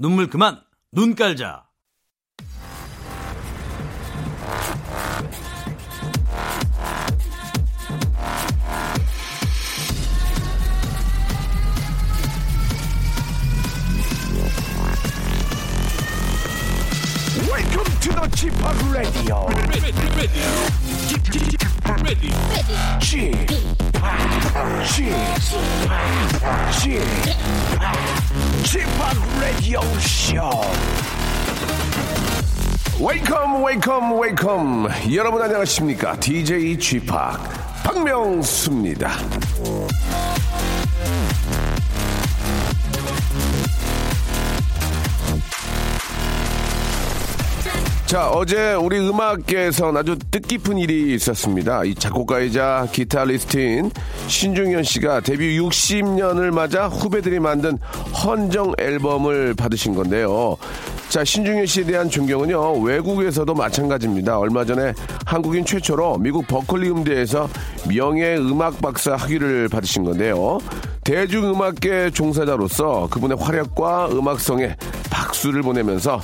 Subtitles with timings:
[0.00, 0.58] 눈물 그만
[0.92, 1.66] 눈 깔자.
[17.46, 18.54] Welcome to the Chip
[18.90, 20.79] Radio.
[33.00, 34.88] Welcome, welcome, welcome.
[35.12, 36.20] 여러분 안녕하십니까?
[36.20, 37.06] DJ Chip
[37.82, 39.10] 박명수입니다.
[48.10, 51.84] 자, 어제 우리 음악계에선 아주 뜻깊은 일이 있었습니다.
[51.84, 53.92] 이 작곡가이자 기타리스트인
[54.26, 57.78] 신중현 씨가 데뷔 60년을 맞아 후배들이 만든
[58.12, 60.56] 헌정 앨범을 받으신 건데요.
[61.08, 64.40] 자, 신중현 씨에 대한 존경은요, 외국에서도 마찬가지입니다.
[64.40, 64.92] 얼마 전에
[65.24, 67.48] 한국인 최초로 미국 버클리 음대에서
[67.88, 70.58] 명예 음악 박사 학위를 받으신 건데요.
[71.04, 74.74] 대중음악계 종사자로서 그분의 활약과 음악성에
[75.10, 76.20] 박수를 보내면서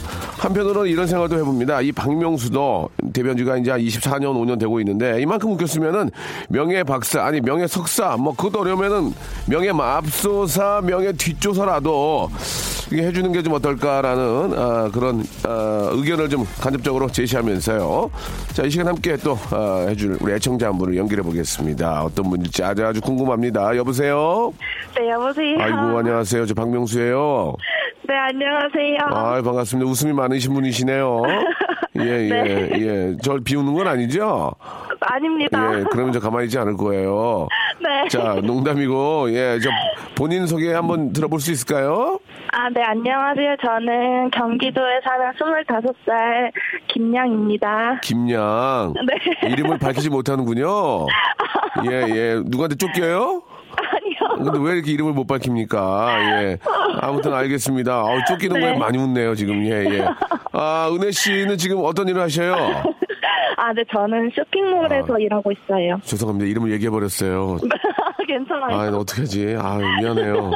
[0.47, 1.81] 한편으로는 이런 생각도 해봅니다.
[1.81, 2.89] 이 박명수도
[3.37, 6.11] 지가 이제 24년, 5년 되고 있는데 이만큼 웃겼으면은
[6.49, 9.13] 명예 박사, 아니 명예 석사, 뭐 그것도 어려우면은
[9.47, 12.31] 명예 맙소사, 명예 뒷조사라도
[12.93, 18.11] 이게 해주는 게 좀 어떨까라는 아, 그런 아, 의견을 좀 간접적으로 제시하면서요.
[18.55, 22.03] 자, 이 시간 함께 또 아, 해줄 우리 애청자 한 분을 연결해 보겠습니다.
[22.05, 23.77] 어떤 분일지 아주 아주 궁금합니다.
[23.77, 24.53] 여보세요?
[24.99, 25.57] 네, 여보세요.
[25.61, 26.47] 아이고, 안녕하세요.
[26.47, 27.55] 저 박명수예요.
[28.09, 28.99] 네, 안녕하세요.
[29.03, 29.89] 아, 반갑습니다.
[29.91, 31.23] 웃음이 많으신 분이시네요.
[32.01, 32.71] 예, 예, 네.
[32.75, 33.17] 예.
[33.23, 34.53] 절 비우는 건 아니죠?
[35.01, 35.79] 아닙니다.
[35.79, 37.49] 예, 그러면 저 가만히 있지 않을 거예요.
[37.81, 38.09] 네.
[38.09, 39.71] 자, 농담이고, 예, 저
[40.17, 42.19] 본인 소개 한번 들어볼 수 있을까요?
[42.53, 43.57] 아, 네, 안녕하세요.
[43.65, 46.53] 저는 경기도에 사는 25살
[46.89, 48.01] 김양입니다.
[48.03, 48.95] 김양.
[49.07, 49.49] 네.
[49.53, 51.07] 이름을 밝히지 못하는군요.
[51.91, 52.43] 예, 예.
[52.45, 53.43] 누구한테 쫓겨요?
[53.77, 54.45] 아니요.
[54.45, 56.43] 근데 왜 이렇게 이름을 못 밝힙니까?
[56.43, 56.59] 예.
[57.01, 58.03] 아무튼 알겠습니다.
[58.03, 58.61] 어, 쫓기는 네.
[58.61, 59.63] 거에 많이 웃네요, 지금.
[59.67, 60.05] 예, 예.
[60.53, 62.55] 아, 은혜 씨는 지금 어떤 일을 하셔요?
[63.59, 65.19] 아, 네, 저는 쇼핑몰에서 아.
[65.19, 65.99] 일하고 있어요.
[66.03, 66.49] 죄송합니다.
[66.49, 67.59] 이름을 얘기해버렸어요.
[68.27, 68.77] 괜찮아요.
[68.77, 69.57] 아, 어떡하지?
[69.59, 70.51] 아, 미안해요.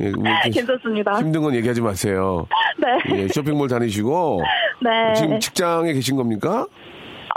[0.00, 1.18] 예, 뭐 괜찮습니다.
[1.20, 2.46] 힘든 건 얘기하지 마세요.
[2.78, 3.16] 네.
[3.22, 4.42] 예, 쇼핑몰 다니시고
[4.82, 5.14] 네.
[5.14, 6.66] 지금 직장에 계신 겁니까?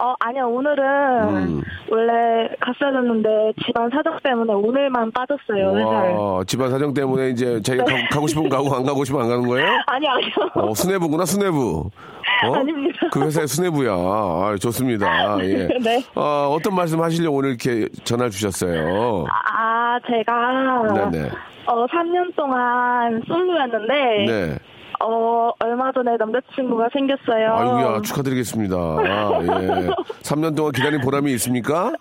[0.03, 0.83] 어, 아니요, 오늘은
[1.29, 1.61] 음.
[1.89, 6.13] 원래 갔어야 됐는데 집안 사정 때문에 오늘만 빠졌어요, 회사를.
[6.15, 9.47] 와, 집안 사정 때문에 이제 자기가 가, 가고 싶으면 가고 안 가고 싶으면 안 가는
[9.47, 9.65] 거예요?
[9.87, 10.29] 아니, 아니요.
[10.55, 11.89] 어, 수뇌부구나, 수뇌부.
[12.45, 12.53] 어?
[12.53, 12.99] 아닙니다.
[13.13, 13.93] 그 회사의 수뇌부야.
[13.93, 15.37] 아, 좋습니다.
[15.45, 15.69] 예.
[15.81, 16.03] 네.
[16.15, 19.25] 어, 어떤 말씀 하시려고 오늘 이렇게 전화를 주셨어요?
[19.29, 21.29] 아, 제가 네네.
[21.65, 24.59] 어 3년 동안 솔로였는데 네.
[25.05, 27.53] 어 얼마 전에 남자친구가 생겼어요.
[27.55, 28.75] 아이고야, 축하드리겠습니다.
[28.75, 29.89] 아, 예.
[30.21, 31.91] 3년 동안 기다린 보람이 있습니까?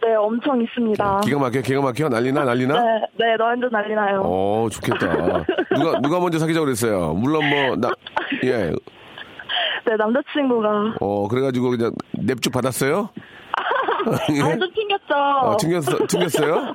[0.00, 1.20] 네, 엄청 있습니다.
[1.24, 2.08] 기가 막혀, 기가 막혀?
[2.08, 2.74] 난리나, 난리나?
[2.80, 4.22] 네, 네, 너 완전 난리 나요.
[4.24, 5.44] 어, 좋겠다.
[5.74, 7.14] 누가, 누가 먼저 사귀자고 그랬어요?
[7.14, 7.90] 물론 뭐, 나,
[8.44, 8.70] 예.
[9.84, 13.08] 네, 남자친구가 어, 그래가지고 그냥 냅쭉 받았어요?
[14.36, 14.40] 예?
[14.42, 15.14] 아, 좀 튕겼죠.
[15.14, 16.74] 아, 튕겼어, 튕겼어요?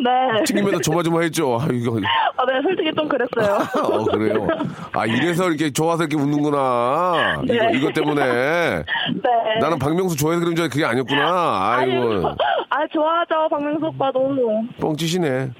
[0.00, 0.42] 네.
[0.44, 1.58] 튕기면서 조마조마했죠.
[1.60, 1.98] 아, 이거.
[2.36, 3.58] 아, 네, 솔직히 좀 그랬어요.
[3.82, 4.46] 어, 그래요.
[4.92, 7.42] 아, 이래서 이렇게 좋아서 이렇게 웃는구나.
[7.44, 7.70] 이거, 네.
[7.78, 8.24] 이것 때문에.
[8.24, 8.84] 네.
[9.60, 11.74] 나는 박명수 좋아해서 그런 줄 알았는데 그게 아니었구나.
[11.76, 12.28] 아이고.
[12.28, 12.34] 아,
[12.88, 14.64] 좋아하죠, 박명수 오빠 너무.
[14.80, 15.50] 뻥치시네.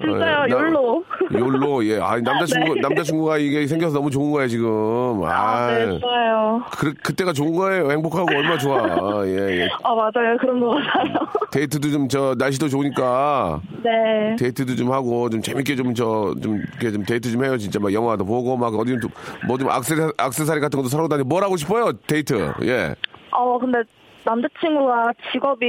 [0.00, 1.04] 진짜요, 어, 나- YOLO.
[1.34, 1.98] YOLO, 예.
[2.00, 2.80] 아, 남자친구, 네.
[2.80, 5.22] 남자친구가 이게 생겨서 너무 좋은 거야, 지금.
[5.24, 5.28] 아,
[5.66, 6.62] 아, 네, 좋아요.
[6.78, 7.90] 그, 그때가 좋은 거예요.
[7.90, 8.78] 행복하고 얼마나 좋아.
[8.78, 9.68] 아, 예, 예.
[9.82, 10.36] 아, 맞아요.
[10.40, 11.14] 그런 거 같아요.
[11.50, 13.60] 데이트도 좀, 저, 날씨도 좋으니까.
[13.82, 14.36] 네.
[14.38, 17.58] 데이트도 좀 하고, 좀 재밌게 좀, 저, 좀, 이렇게 좀 데이트 좀 해요.
[17.58, 19.10] 진짜 막 영화도 보고, 막 어디 좀,
[19.46, 21.92] 뭐 좀 악세사리, 악세사리 같은 것도 사러 다니고, 뭘 하고 싶어요?
[22.06, 22.52] 데이트.
[22.62, 22.94] 예.
[23.32, 23.78] 어, 근데
[24.24, 25.66] 남자친구가 직업이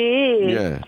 [0.52, 0.80] 예.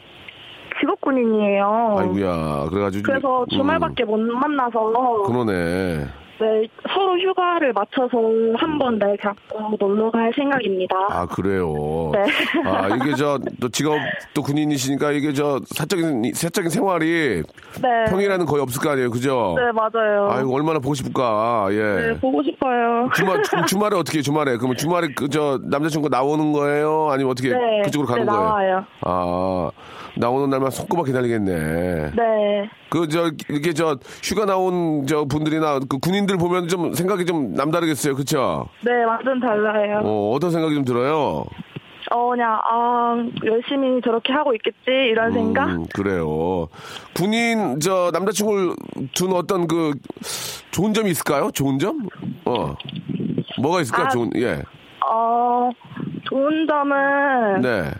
[0.80, 1.95] 직업 군인이에요.
[2.00, 2.68] 아이고야.
[2.69, 3.04] 그래가지고.
[3.04, 4.80] 그래서 음, 주말밖에 못 만나서
[5.24, 6.06] 그러네.
[6.37, 8.17] 네, 서로 휴가를 맞춰서
[8.57, 10.95] 한번 날 잡고 놀러 갈 생각입니다.
[11.09, 12.11] 아, 그래요.
[12.13, 12.25] 네.
[12.65, 13.97] 아, 이게 저, 또 직업,
[14.33, 17.41] 또 군인이시니까 이게 저, 사적인, 사적인 생활이
[17.81, 18.05] 네.
[18.09, 19.09] 평일에는 거의 없을 거 아니에요.
[19.11, 19.55] 그죠?
[19.57, 20.29] 네, 맞아요.
[20.29, 21.67] 아이고, 얼마나 보고 싶을까.
[21.71, 21.75] 예.
[21.77, 23.09] 네, 보고 싶어요.
[23.15, 24.57] 주말, 주, 주말에 어떻게 해요, 주말에?
[24.57, 27.09] 그러면 주말에 그, 저, 남자친구 나오는 거예요?
[27.11, 28.43] 아니면 어떻게 네, 그쪽으로 가는 네, 거예요?
[28.45, 28.85] 나와요.
[29.01, 29.69] 아,
[30.17, 32.11] 나오는 날만 손꼽아 기다리겠네.
[32.11, 32.69] 네.
[32.89, 37.54] 그, 저, 이렇게 저, 휴가 나온 저 분들이나 그 군인 들 보면 좀 생각이 좀
[37.54, 38.16] 남다르겠어요.
[38.16, 38.68] 그쵸?
[38.83, 40.01] 네, 완전 달라요.
[40.04, 41.45] 어, 어떤 생각이 좀 들어요?
[42.12, 45.68] 어, 그냥, 아, 열심히 저렇게 하고 있겠지, 이런 생각?
[45.69, 46.68] 음, 그래요.
[47.16, 48.75] 군인, 저, 남자친구를
[49.16, 49.94] 둔 어떤 그,
[50.72, 51.50] 좋은 점이 있을까요?
[51.51, 52.07] 좋은 점?
[52.45, 52.75] 어.
[53.60, 54.04] 뭐가 있을까?
[54.06, 54.10] 아.
[54.10, 54.62] 좋은, 예.
[55.10, 55.72] 어,
[56.30, 57.92] 좋은 점은, 네.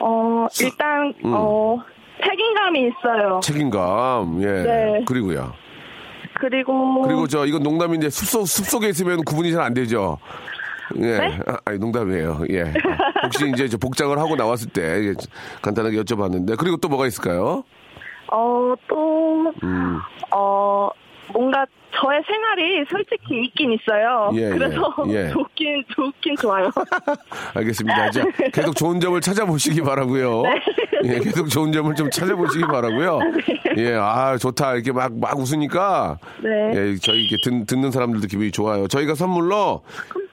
[0.00, 1.32] 어, 일단, 음.
[1.32, 1.78] 어,
[2.24, 3.38] 책임감이 있어요.
[3.40, 4.46] 책임감, 예.
[4.46, 5.04] 네.
[5.06, 5.52] 그리고요.
[6.38, 10.18] 그리고, 그리고 저, 이건 농담인데 숲속, 숲속에 있으면 구분이 잘 안 되죠.
[10.96, 11.00] 예.
[11.18, 11.38] 네?
[11.46, 12.44] 아, 아니, 농담이에요.
[12.50, 12.72] 예.
[13.22, 15.14] 혹시 이제 저 복장을 하고 나왔을 때 예,
[15.60, 16.56] 간단하게 여쭤봤는데.
[16.56, 17.62] 그리고 또 뭐가 있을까요?
[18.32, 19.98] 어, 또, 음.
[20.34, 20.88] 어,
[21.32, 21.64] 뭔가
[22.00, 24.30] 저의 생활이 솔직히 있긴 있어요.
[24.34, 25.28] 예, 예, 그래서 예.
[25.32, 26.70] 좋긴, 좋긴 좋아요.
[27.54, 28.10] 알겠습니다.
[28.10, 30.42] 자, 계속 좋은 점을 찾아보시기 바라고요.
[30.42, 30.60] 네.
[31.04, 33.20] 예, 계속 좋은 점을 좀 찾아보시기 바라고요.
[33.78, 36.72] 예, 아 좋다 이렇게 막 막 웃으니까 네.
[36.74, 38.86] 예, 저희 이렇게 듣, 듣는 사람들도 기분이 좋아요.
[38.88, 39.82] 저희가 선물로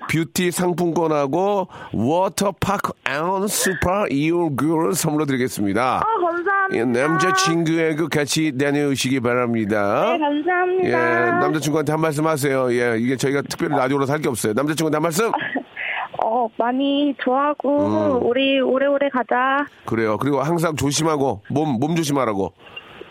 [0.09, 5.97] 뷰티 상품권하고 워터파크 and 스파 이용권을 선물로 드리겠습니다.
[5.97, 6.55] 아, 감사합니다.
[6.73, 10.11] 예, 남자친구의 그 같이 다녀오시기 바랍니다.
[10.13, 10.87] 네, 감사합니다.
[10.87, 10.91] 예,
[11.39, 12.71] 남자친구한테 한 말씀 하세요.
[12.73, 14.53] 예, 이게 저희가 특별히 라디오로 살 게 없어요.
[14.53, 15.31] 남자친구한테 한 말씀?
[16.23, 18.27] 어, 많이 좋아하고, 음.
[18.27, 19.65] 우리 오래오래 가자.
[19.85, 20.17] 그래요.
[20.17, 22.53] 그리고 항상 조심하고, 몸, 몸 조심하라고.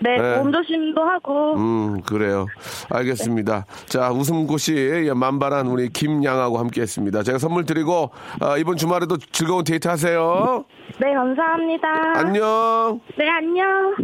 [0.05, 0.37] 네, 네.
[0.39, 1.55] 몸조심도 하고.
[1.57, 2.47] 음, 그래요.
[2.91, 3.65] 알겠습니다.
[3.87, 7.23] 자, 웃음꽃이 예, 만발한 우리 김양하고 함께 했습니다.
[7.23, 8.11] 제가 선물 드리고,
[8.41, 10.65] 아, 이번 주말에도 즐거운 데이트 하세요.
[11.01, 11.89] 네, 감사합니다.
[12.17, 13.01] 안녕.
[13.17, 13.95] 네, 안녕.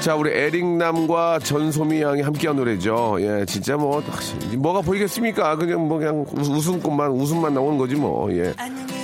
[0.00, 3.18] 자, 우리 에릭남과 전소미 양이 함께한 노래죠.
[3.20, 4.02] 예, 진짜 뭐,
[4.58, 5.54] 뭐가 보이겠습니까?
[5.56, 8.52] 그냥 뭐, 그냥 웃- 웃음꽃만, 웃음만 나오는 거지 뭐, 예.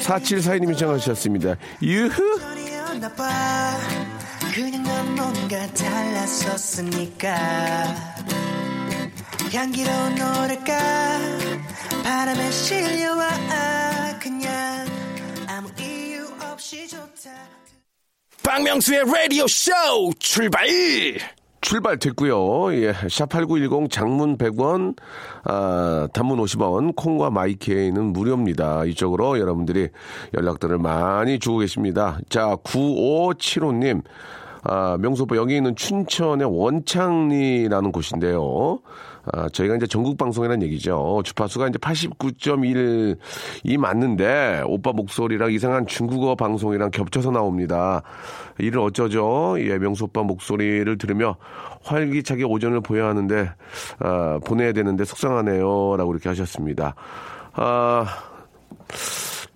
[0.03, 1.55] 4742님이 시청하셨습니다.
[1.83, 2.58] 유후!
[2.99, 3.79] 전이었나 봐.
[4.55, 7.35] 그냥 넌 뭔가 달랐었으니까.
[9.53, 11.19] 향기로운 노래가
[12.03, 13.29] 바람에 실려와.
[14.21, 14.87] 그냥
[15.47, 17.31] 아무 이유 없이 좋다.
[18.43, 19.73] 박명수의 라디오 쇼
[20.19, 20.67] 출발!
[21.61, 22.75] 출발됐고요.
[22.75, 24.97] 예, 샵8910 장문 100원,
[25.45, 28.85] 아, 단문 50원, 콩과 마이케이는 무료입니다.
[28.85, 29.89] 이쪽으로 여러분들이
[30.35, 32.19] 연락들을 많이 주고 계십니다.
[32.29, 34.03] 자, 9575님,
[34.63, 38.81] 아, 명소 오빠 여기 있는 춘천의 원창리라는 곳인데요.
[39.33, 41.23] 아, 저희가 이제 전국 방송이라는 얘기죠.
[41.25, 48.03] 주파수가 이제 89.1이 맞는데 오빠 목소리랑 이상한 중국어 방송이랑 겹쳐서 나옵니다.
[48.59, 49.57] 이를 어쩌죠?
[49.59, 51.37] 예, 명수 오빠 목소리를 들으며
[51.83, 53.51] 활기차게 오전을 보여야 하는데
[54.01, 56.95] 아, 보내야 되는데 속상하네요라고 이렇게 하셨습니다.
[57.53, 58.07] 아,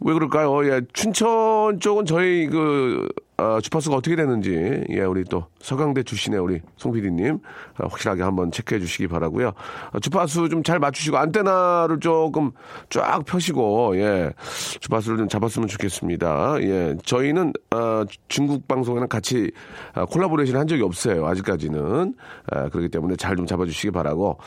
[0.00, 0.66] 왜 그럴까요?
[0.70, 3.08] 예, 춘천 쪽은 저희 그
[3.42, 7.40] 아, 주파수가 어떻게 되는지 예, 우리 또 서강대 출신의 우리 송 PD님
[7.76, 9.52] 아, 확실하게 한번 체크해 주시기 바라고요.
[9.92, 12.52] 아, 주파수 좀 잘 맞추시고 안테나를 조금
[12.88, 14.32] 쫙 펴시고 예,
[14.80, 16.62] 주파수를 좀 잡았으면 좋겠습니다.
[16.62, 19.50] 예, 저희는 아, 중국 방송이랑 같이
[19.94, 21.26] 아, 콜라보레이션 한 적이 없어요.
[21.26, 22.14] 아직까지는
[22.52, 24.38] 아, 그렇기 때문에 잘 좀 잡아주시기 바라고.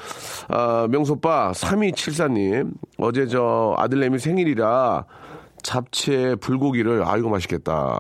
[0.47, 5.05] 아, 명소빠 3274님 어제 저 아들내미 생일이라
[5.63, 7.99] 잡채 불고기를 아이고 맛있겠다.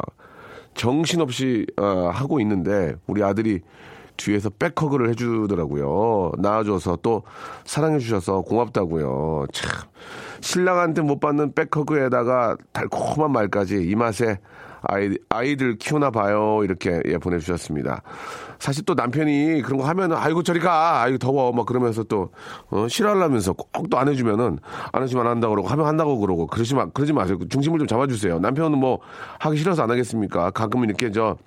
[0.75, 3.61] 정신없이 어, 하고 있는데 우리 아들이
[4.17, 6.33] 뒤에서 back hug를 해주더라고요.
[6.37, 7.23] 낳아줘서 또
[7.65, 9.47] 사랑해주셔서 고맙다고요.
[9.51, 9.89] 참
[10.41, 14.39] 신랑한테 못 받는 back hug에다가 달콤한 말까지 이 맛에
[14.87, 16.61] 아이, 아이들 키우나 봐요.
[16.63, 18.01] 이렇게 예, 보내주셨습니다.
[18.59, 21.01] 사실 또 남편이 그런 거 하면은 아이고 저리 가.
[21.03, 21.51] 아이고 더워.
[21.51, 22.29] 막 그러면서 또
[22.69, 24.59] 어, 싫어하려면서 꼭 또 안 해주면은
[24.91, 27.37] 안 해주면 안 한다고 그러고 하면 한다고 그러고 그러지 마, 그러지 마세요.
[27.49, 28.39] 중심을 좀 잡아주세요.
[28.39, 28.99] 남편은 뭐
[29.39, 30.51] 하기 싫어서 안 하겠습니까?
[30.51, 31.37] 가끔 이렇게 저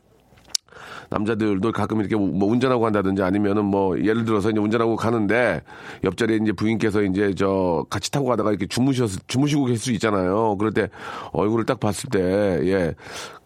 [1.11, 5.63] 남자들도 가끔 이렇게 뭐 운전하고 간다든지 아니면은 뭐 예를 들어서 이제 운전하고 가는데
[6.05, 10.57] 옆자리에 이제 부인께서 이제 저 같이 타고 가다가 이렇게 주무셔서 주무시고 계실 수 있잖아요.
[10.59, 10.89] 그럴 때
[11.33, 12.95] 얼굴을 딱 봤을 때 예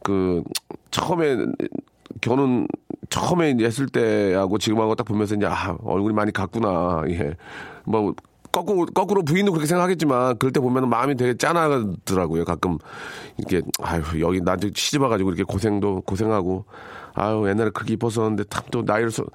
[0.05, 0.43] 그
[0.91, 1.37] 처음에
[2.21, 2.67] 결혼
[3.09, 7.35] 처음에 이제 했을 때하고 지금하고 딱 보면서 이제 아 얼굴이 많이 갔구나 예
[7.85, 8.15] 뭐
[8.53, 12.45] 거꾸로, 거꾸로 부인도 그렇게 생각하겠지만, 그럴 때 보면 마음이 되게 짠하더라고요.
[12.45, 12.77] 가끔,
[13.39, 16.67] 이렇게, 아유, 여기 나한테 시집 와가지고 이렇게 고생도, 고생하고,
[17.15, 19.27] 아유, 옛날에 그렇게 이뻤었는데, 참 또 나이를, 소-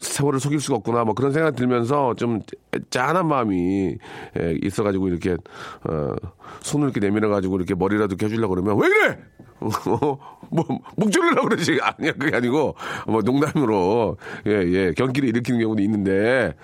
[0.00, 2.40] 세월을 속일 수가 없구나, 뭐 그런 생각 들면서 좀
[2.90, 3.96] 짠한 마음이
[4.40, 5.36] 예, 있어가지고 이렇게,
[5.84, 6.14] 어,
[6.60, 9.18] 손을 이렇게 내밀어 가지고 이렇게 머리라도 껴주려고 그러면, 왜 이래!
[9.60, 11.78] 뭐, 목 졸리려고 그러지.
[11.84, 12.74] 아니야, 그게 아니고,
[13.06, 16.54] 뭐 농담으로, 예, 예, 경기를 일으키는 경우도 있는데,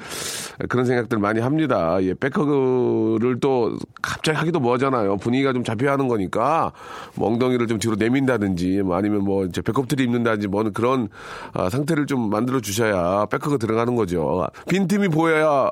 [0.68, 1.98] 그런 생각들 많이 합니다.
[2.02, 5.16] 예, back hug를 또 갑자기 하기도 뭐하잖아요.
[5.18, 6.72] 분위기가 좀 잡혀야 하는 거니까
[7.14, 11.08] 뭐 엉덩이를 좀 뒤로 내민다든지 뭐 아니면 뭐 이제 배꼽들이 입는다든지 뭐 그런
[11.52, 14.46] 아, 상태를 좀 만들어 주셔야 back hug 들어가는 거죠.
[14.68, 15.68] 빈틈이 보여야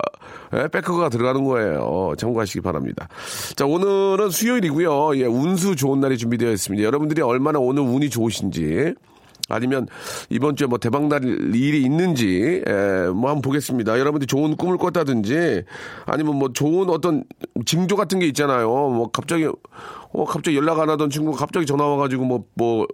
[0.54, 2.12] 예, back hug가 들어가는 거예요.
[2.18, 3.08] 참고하시기 바랍니다.
[3.56, 5.16] 자, 오늘은 수요일이고요.
[5.16, 6.84] 예, 운수 좋은 날이 준비되어 있습니다.
[6.84, 8.94] 여러분들이 얼마나 오늘 운이 좋으신지
[9.48, 9.86] 아니면
[10.30, 11.24] 이번 주에 뭐 대박날
[11.54, 13.98] 일이 있는지 에, 뭐 한번 보겠습니다.
[13.98, 15.64] 여러분들이 좋은 꿈을 꿨다든지
[16.06, 17.24] 아니면 뭐 좋은 어떤
[17.66, 18.68] 징조 같은 게 있잖아요.
[18.68, 19.46] 뭐 갑자기
[20.14, 22.86] 어 갑자기 연락 안 하던 친구가 갑자기 전화 와가지고 뭐 뭐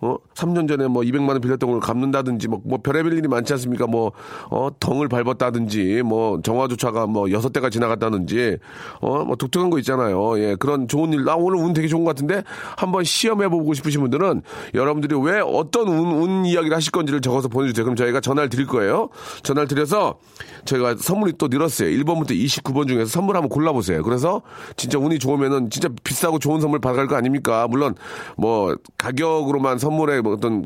[0.00, 3.86] 어 3년 전에 뭐 200만 원 빌렸던 걸 갚는다든지 뭐, 뭐 별의별 일이 많지 않습니까?
[3.86, 4.12] 뭐
[4.50, 8.58] 어 덩을 밟았다든지 뭐 정화조차가 뭐 여섯 대가 지나갔다든지
[9.00, 10.38] 어 뭐 독특한 거 있잖아요.
[10.38, 11.24] 예 그런 좋은 일.
[11.24, 12.42] 나 오늘 운 되게 좋은 것 같은데
[12.76, 14.42] 한번 시험해 보고 싶으신 분들은
[14.74, 17.84] 여러분들이 왜 어떤 운, 운 이야기를 하실 건지를 적어서 보내주세요.
[17.84, 19.08] 그럼 저희가 전화를 드릴 거예요.
[19.42, 20.18] 전화를 드려서
[20.64, 21.88] 저희가 선물이 또 늘었어요.
[21.88, 24.02] 1번부터 29번 중에서 선물 한번 골라보세요.
[24.02, 24.42] 그래서
[24.76, 27.68] 진짜 운이 좋으면은 진짜 비싸고 좋은 선물 받아갈 거 아닙니까?
[27.68, 27.94] 물론
[28.36, 30.64] 뭐 가격으로만 선물의 뭐 어떤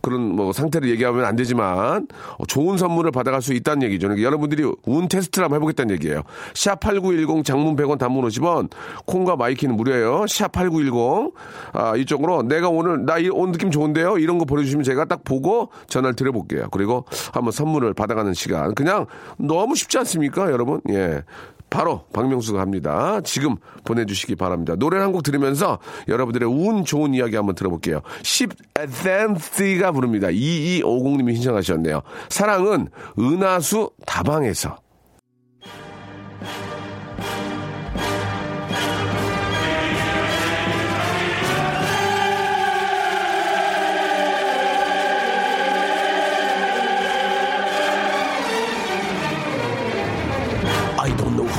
[0.00, 2.06] 그런 뭐 상태를 얘기하면 안 되지만
[2.38, 4.06] 어, 좋은 선물을 받아갈 수 있다는 얘기죠.
[4.08, 6.22] 그러니까 여러분들이 운 테스트를 한번 해보겠다는 얘기예요.
[6.54, 8.70] 샵8910 장문 100원 단문 50원
[9.06, 10.22] 콩과 마이키는 무료예요.
[10.22, 11.32] 샵8910
[11.72, 14.18] 아, 이쪽으로 내가 오늘 나 오늘 느낌 좋은데요.
[14.18, 16.68] 이런 거 보내주시면 제가 딱 보고 전화를 드려볼게요.
[16.70, 18.74] 그리고 한번 선물을 받아가는 시간.
[18.74, 19.06] 그냥
[19.38, 20.80] 너무 쉽지 않습니까, 여러분?
[20.90, 21.22] 예.
[21.72, 23.20] 바로 박명수가 합니다.
[23.24, 24.76] 지금 보내주시기 바랍니다.
[24.76, 28.00] 노래 한 곡 들으면서 여러분들의 운 좋은 이야기 한번 들어볼게요.
[28.22, 30.28] 10에센스가 부릅니다.
[30.28, 32.02] 2250님이 신청하셨네요.
[32.28, 32.88] 사랑은
[33.18, 34.76] 은하수 다방에서.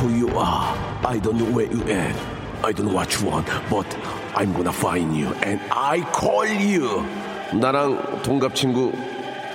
[0.04, 0.76] Who you are.
[1.06, 2.16] I don't know where you at.
[2.64, 3.48] I don't know what you want.
[3.70, 3.88] But
[4.36, 5.34] I'm gonna find you.
[5.44, 7.06] And I call you.
[7.54, 8.92] 나랑 동갑 친구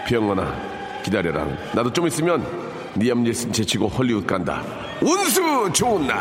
[0.06, 0.54] 병원아
[1.02, 1.46] 기다려라.
[1.74, 2.46] 나도 좀 있으면
[2.96, 4.62] 니암 닐슨 제치고 헐리우드 간다.
[5.02, 6.16] 운수 좋은 날.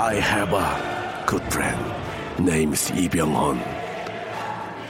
[0.00, 1.78] I have a good friend.
[2.38, 3.73] Name is 이병헌.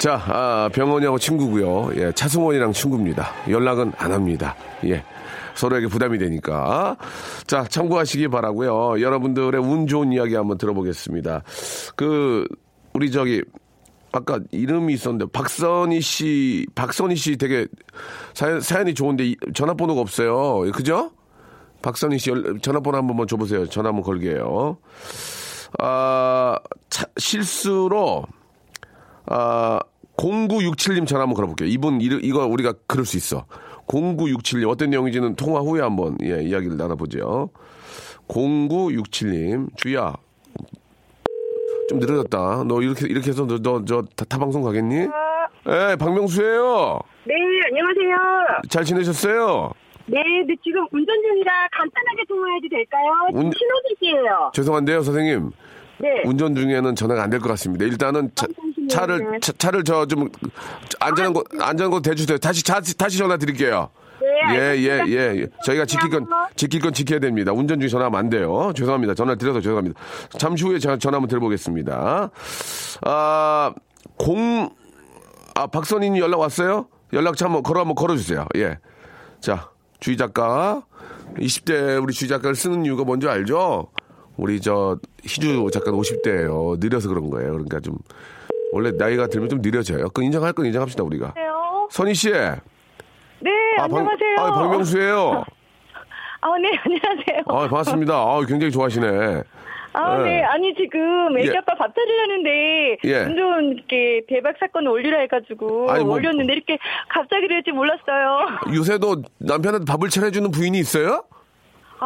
[0.04, 1.92] 자, 아, 병원이하고 친구고요.
[1.96, 3.30] 예, 차승원이랑 친구입니다.
[3.48, 4.54] 연락은 안 합니다.
[4.84, 5.02] 예.
[5.54, 6.98] 서로에게 부담이 되니까.
[7.46, 9.00] 자, 참고하시기 바라고요.
[9.00, 11.42] 여러분들의 운 좋은 이야기 한번 들어보겠습니다.
[11.96, 12.46] 그
[12.92, 13.42] 우리 저기
[14.12, 17.66] 아까 이름이 있었는데 박선희 씨, 박선희 씨 되게
[18.34, 20.70] 사연, 사연이 좋은데 이- 전화번호가 없어요.
[20.72, 21.12] 그죠?
[21.80, 23.66] 박선희 씨 연- 전화번호 한번 번 줘보세요.
[23.70, 24.76] 전화 한번 걸게요.
[25.78, 26.58] 아,
[26.90, 28.26] 차- 실수로
[29.26, 29.80] 아,
[30.16, 31.68] 0967님 전화 한번 걸어볼게요.
[31.68, 33.46] 이분, 이, 이거 우리가 그럴 수 있어.
[33.86, 37.50] 0967님, 어떤 내용인지는 통화 후에 한번, 예, 이야기를 나눠보죠.
[38.28, 40.14] 0967님, 주희야.
[41.88, 42.64] 좀 늦어졌다.
[42.64, 44.96] 너 이렇게, 이렇게 해서 너, 너, 저, 타, 타방송 가겠니?
[45.66, 47.34] 예, 박명수예요 네,
[47.68, 48.62] 안녕하세요.
[48.70, 49.72] 잘 지내셨어요?
[50.06, 53.12] 네, 네, 지금 운전 중이라 간단하게 통화해도 될까요?
[53.32, 54.50] 운- 신호등이에요.
[54.54, 55.50] 죄송한데요, 선생님.
[55.98, 56.08] 네.
[56.24, 57.84] 운전 중에는 전화가 안 될 것 같습니다.
[57.84, 58.46] 일단은 차.
[58.86, 60.28] 차를, 차, 차를 저 좀,
[61.00, 62.36] 안전한 곳, 안전한 곳 대주세요.
[62.36, 63.88] 다시, 다시, 다시 전화 드릴게요.
[64.20, 65.02] 네, 예, 예.
[65.08, 65.46] 예, 예.
[65.64, 67.52] 저희가 지킬 건, 지킬 건 지켜야 됩니다.
[67.52, 68.72] 운전 중에 전화하면 안 돼요.
[68.76, 69.14] 죄송합니다.
[69.14, 69.98] 전화를 드려서 죄송합니다.
[70.38, 72.30] 잠시 후에 전- 전화 한번 드려보겠습니다.
[73.06, 73.72] 아,
[74.18, 74.68] 공,
[75.54, 76.86] 아, 박선희님 연락 왔어요?
[77.14, 78.46] 연락처 한번 걸어, 한번 걸어주세요.
[78.56, 78.78] 예.
[79.40, 79.70] 자,
[80.00, 80.82] 주희 작가.
[81.38, 83.88] 20대 우리 주희 작가를 쓰는 이유가 뭔지 알죠?
[84.36, 87.52] 우리 저, 희주 작가는 50대예요 느려서 그런 거예요.
[87.52, 87.96] 그러니까 좀,
[88.72, 90.08] 원래 나이가 들면 좀 느려져요.
[90.10, 91.32] 그 인정할 건 인정합시다, 우리가.
[91.36, 91.88] 안녕하세요.
[91.90, 92.30] 선희 씨.
[92.30, 94.36] 네, 아, 박- 안녕하세요.
[94.38, 95.44] 아, 박명수예요.
[96.40, 97.42] 아, 네, 안녕하세요.
[97.46, 98.14] 아, 반갑습니다.
[98.14, 99.42] 아, 굉장히 좋아하시네.
[99.96, 100.24] 아, 네.
[100.24, 100.42] 네.
[100.42, 101.56] 아니, 지금 애기 예.
[101.56, 103.20] 아빠 밥 차리려는데, 예.
[103.26, 108.58] 운전 이렇게 대박 사건을 올리라 해가지고, 아니, 뭐- 올렸는데, 이렇게 갑자기 될지 몰랐어요.
[108.74, 111.22] 요새도 남편한테 밥을 차려주는 부인이 있어요?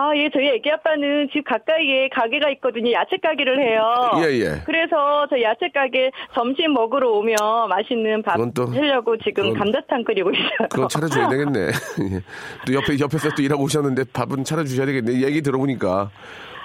[0.00, 2.92] 아, 예, 저희 애기 아빠는 집 가까이에 가게가 있거든요.
[2.92, 3.82] 야채 가게를 해요.
[4.18, 4.62] 예, 예.
[4.64, 7.34] 그래서 저 야채 가게 점심 먹으러 오면
[7.68, 10.68] 맛있는 밥 또- 하려고 지금 그건- 감자탕 끓이고 있어요.
[10.70, 11.58] 그건 차려줘야 되겠네.
[12.14, 12.20] 예.
[12.64, 15.20] 또 옆에, 옆에서 또 일하고 오셨는데 밥은 차려주셔야 되겠네.
[15.26, 16.10] 얘기 들어보니까.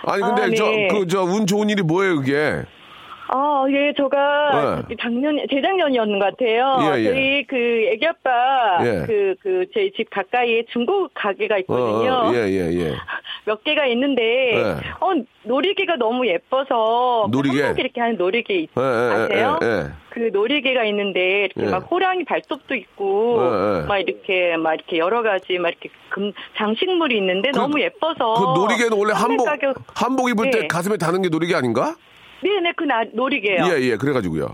[0.06, 0.56] 아니, 근데 아, 네.
[0.56, 2.62] 저, 그, 저, 운 좋은 일이 뭐예요, 그게?
[3.30, 4.96] 아, 예, 제가 네.
[5.02, 6.78] 작년, 재작년이었는 것 같아요.
[6.94, 7.04] 예, 예.
[7.06, 7.56] 저희 그
[7.94, 9.06] 애기 아빠 예.
[9.08, 12.12] 그, 그, 저희 집 가까이에 중고 가게가 있거든요.
[12.12, 12.94] 어, 어, 예, 예, 예.
[13.46, 14.62] 몇 개가 있는데, 예.
[15.02, 15.12] 어,
[15.44, 17.28] 놀이개가 너무 예뻐서.
[17.30, 17.62] 놀이개?
[17.62, 19.60] 한복 이렇게 하는 놀이개 있, 예, 예, 아세요?
[19.62, 19.84] 예, 예.
[20.10, 21.70] 그 놀이개가 있는데, 이렇게 예.
[21.70, 23.38] 막 호랑이 발톱도 있고.
[23.88, 28.34] 막 이렇게, 막 이렇게 여러 가지, 막 이렇게 금, 장식물이 있는데 너무 예뻐서.
[28.34, 30.68] 그 놀이개는 원래 한복, 가격- 한복 입을 때 네.
[30.68, 31.96] 가슴에 다는 게 놀이개 아닌가?
[32.44, 33.66] 네네, 그 나, 놀이개요.
[33.66, 34.48] 예, 예, 그래가지고요.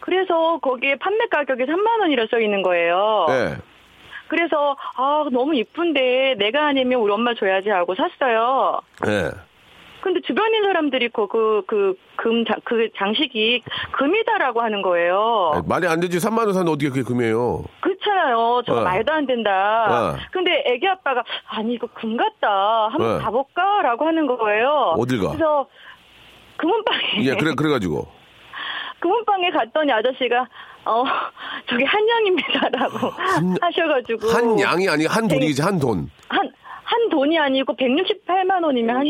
[0.00, 3.26] 그래서 거기에 판매 가격이 3만 원이라 써 있는 거예요.
[3.30, 3.56] 예.
[4.28, 8.80] 그래서 아 너무 이쁜데 내가 아니면 우리 엄마 줘야지 하고 샀어요.
[9.06, 9.30] 예.
[10.02, 15.52] 근데 주변인 사람들이 그그금 그 장식이 금이다라고 하는 거예요.
[15.56, 16.18] 예, 말이 안 되지.
[16.18, 17.64] 3만 원 사는데 어떻게 그게 금이에요?
[17.80, 18.62] 그렇잖아요.
[18.66, 18.80] 저 어.
[18.84, 20.12] 말도 안 된다.
[20.14, 20.16] 어.
[20.30, 22.88] 근데 애기 아빠가 아니 이거 금 같다.
[22.92, 23.18] 한번 어.
[23.18, 24.94] 가볼까라고 하는 거예요.
[24.96, 25.28] 어딜 가?
[25.30, 25.66] 그래서
[26.58, 28.06] 금은방에 예, 그래, 그래가지고.
[29.00, 30.46] 금은방에 갔더니 아저씨가
[30.86, 31.04] 어
[31.68, 33.10] 저기 한양입니다라고
[33.60, 36.10] 하셔가지고 한 양이 아니 한 돈이지, 한 돈.
[36.28, 36.50] 한,
[36.84, 39.04] 한 돈이 아니고 168만 원이면 한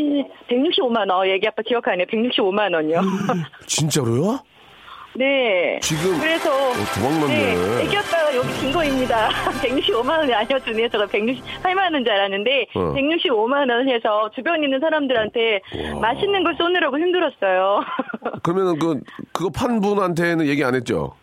[0.48, 1.28] 165만 원.
[1.28, 2.06] 얘기 아빠 기억하네요.
[2.06, 3.00] 165만 원이요.
[3.66, 4.40] 진짜로요?
[5.18, 5.78] 네.
[5.80, 7.34] 지금 그래서 어, 도망갔네.
[7.54, 9.28] 네, 애기 아빠가 여기 증거입니다.
[9.62, 12.80] 165만 원이 아니었으면 제가 168만 원인 줄 알았는데 어.
[12.94, 15.60] 165만 원 해서 주변 있는 사람들한테
[16.02, 17.80] 맛있는 걸 쏘느라고 힘들었어요.
[18.42, 19.00] 그러면은 그,
[19.32, 21.14] 그거 판 분한테는 얘기 안 했죠?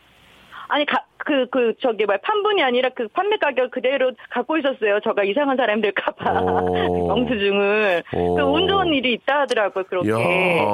[0.73, 4.99] 아니 가, 그, 그, 저기, 뭐야, 판분이 아니라 그 판매 가격 그대로 갖고 있었어요.
[5.03, 6.41] 저가 이상한 사람 될까봐.
[6.41, 7.09] 오.
[7.13, 8.03] 영수증을.
[8.15, 8.35] 오.
[8.35, 10.09] 그운 좋은 일이 있다 하더라고요, 그렇게.
[10.09, 10.15] 야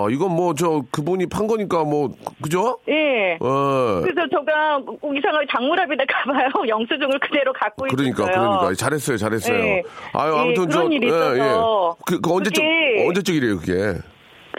[0.10, 2.77] 이건 뭐, 저, 그분이 판 거니까 뭐, 그죠?
[2.88, 3.38] 예.
[3.41, 4.01] 어.
[4.01, 4.22] 그래서
[5.01, 6.50] 꼭 이상하게 장물합이 될까봐요.
[6.70, 8.50] 영수증을 그대로 갖고 그러니까, 있었어요.
[8.50, 8.74] 그러니까.
[8.75, 9.60] 잘했어요, 잘했어요.
[9.60, 9.84] 예.
[10.13, 14.00] 아유, 예, 아무튼 저, 그런 일이 있어서 그, 그 언제적, 그게- 언제적 일이에요, 그게?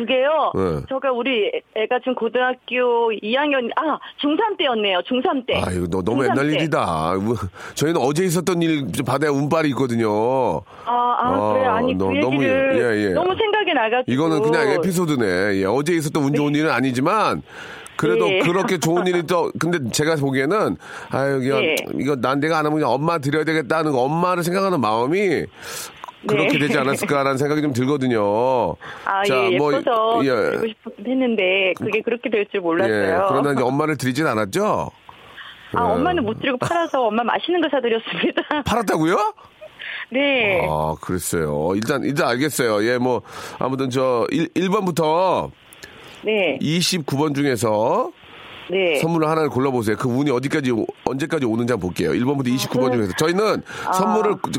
[0.01, 0.53] 그게요.
[0.55, 0.81] 네.
[0.89, 5.01] 제가 우리 애가 지금 고등학교 2학년, 아, 중3 때였네요.
[5.09, 5.61] 중3 때.
[5.65, 6.55] 아유, 너 너무 중3 옛날 때.
[6.57, 7.13] 일이다.
[7.15, 7.37] 우-
[7.75, 10.59] 저희는 어제 있었던 일 바다에 운빨이 있거든요.
[10.87, 11.65] 아, 아, 아, 그래.
[11.67, 13.15] 아니, 너- 그 너무 얘기를 예, 예.
[13.15, 14.13] 너무 생각이 나가지고.
[14.13, 15.61] 이거는 그냥 에피소드네.
[15.61, 17.43] 예, 어제 있었던 운 좋은 일은 아니지만
[17.97, 18.39] 그래도 예.
[18.39, 20.77] 그렇게 좋은 일이 또 근데 제가 보기에는
[21.11, 21.77] 아유 이거 예.
[21.99, 25.45] 이거 난 내가 안 하면 그냥 엄마 드려야 되겠다는 거, 엄마를 생각하는 마음이
[26.27, 26.67] 그렇게 네.
[26.67, 28.77] 되지 않았을까라는 생각이 좀 들거든요.
[29.05, 30.29] 아, 예, 뭐, 예뻐서 예.
[30.59, 33.27] 드리고 싶긴 했는데, 그게 그렇게 될줄 예, 몰랐어요.
[33.29, 34.91] 그러나 이제 엄마를 드리진 않았죠?
[35.75, 35.93] 아, 예.
[35.93, 38.43] 엄마는 못 드리고 팔아서 엄마 맛있는 거 사드렸습니다.
[38.67, 39.35] 팔았다고요?
[40.13, 40.67] 네.
[40.69, 41.71] 아, 그랬어요.
[41.75, 42.85] 일단, 일단 알겠어요.
[42.87, 43.23] 예, 뭐,
[43.59, 45.51] 아무튼 저, 1, 1번부터
[46.23, 46.59] 네.
[46.61, 48.11] 29번 중에서
[48.71, 48.97] 네.
[48.97, 49.97] 선물을 하나를 골라보세요.
[49.97, 52.11] 그 운이 어디까지, 오- 언제까지 오는지 한번 볼게요.
[52.11, 52.97] 1번부터 29번 네.
[52.97, 53.13] 중에서.
[53.19, 53.93] 저희는 아.
[53.93, 54.51] 선물을 그-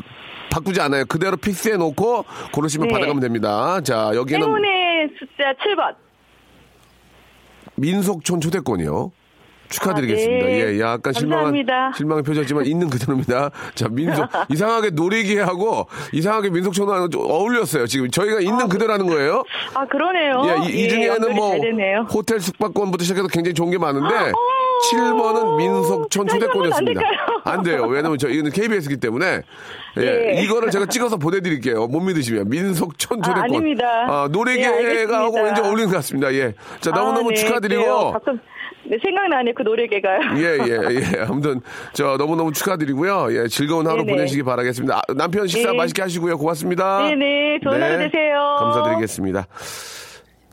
[0.52, 1.06] 바꾸지 않아요.
[1.06, 2.94] 그대로 픽스해 놓고 고르시면 네.
[2.94, 3.82] 받아가면 됩니다.
[3.82, 5.96] 자, 여기는 행운의 숫자 7번.
[7.76, 9.12] 민속촌 초대권이요.
[9.70, 10.46] 축하드리겠습니다.
[10.46, 10.76] 아, 네.
[10.76, 11.94] 예, 약간 실망한, 감사합니다.
[11.96, 13.52] 실망의 표정이지만 있는 그대로입니다.
[13.74, 17.88] 자, 민속, 이상하게 놀이기하고 이상하게 민속촌하고 좀 어울렸어요.
[17.88, 19.46] 지금 저희가 있는 그대로 하는 거예요.
[19.74, 20.42] 아, 그러네요.
[20.46, 21.56] 예, 이, 이 중에는 연결이 뭐.
[22.14, 24.34] 호텔 숙박권부터 시작해서 굉장히 좋은 게 많은데 어,
[24.92, 27.02] 7번은 민속촌 한번 초대권이었습니다.
[27.46, 27.86] 안 돼요.
[27.86, 29.42] 왜냐면 저희는 KBS이기 때문에
[29.98, 30.02] 예,
[30.38, 30.42] 예.
[30.42, 31.88] 이거를 제가 찍어서 보내드릴게요.
[31.88, 33.44] 못 믿으시면 민속촌 아, 초대권.
[33.44, 34.26] 아닙니다.
[34.26, 35.20] 예, 놀이계가 알겠습니다.
[35.20, 36.34] 하고 왠지 어울리는 것 같습니다.
[36.34, 37.82] 예, 자 너무 너무 아, 네, 축하드리고.
[37.82, 38.12] 그래요.
[38.14, 38.40] 가끔
[38.84, 40.20] 네, 생각나네, 그 노래개가요.
[40.38, 40.86] 예, 예,
[41.20, 41.22] 예.
[41.22, 41.62] 아무튼,
[41.94, 43.28] 저, 너무너무 축하드리고요.
[43.32, 44.12] 예, 즐거운 하루 네네.
[44.12, 44.98] 보내시기 바라겠습니다.
[44.98, 45.78] 아, 남편 식사 네.
[45.78, 46.38] 맛있게 하시고요.
[46.38, 47.04] 고맙습니다.
[47.04, 48.56] 네네, 좋은 하루 되세요.
[48.60, 49.46] 감사드리겠습니다.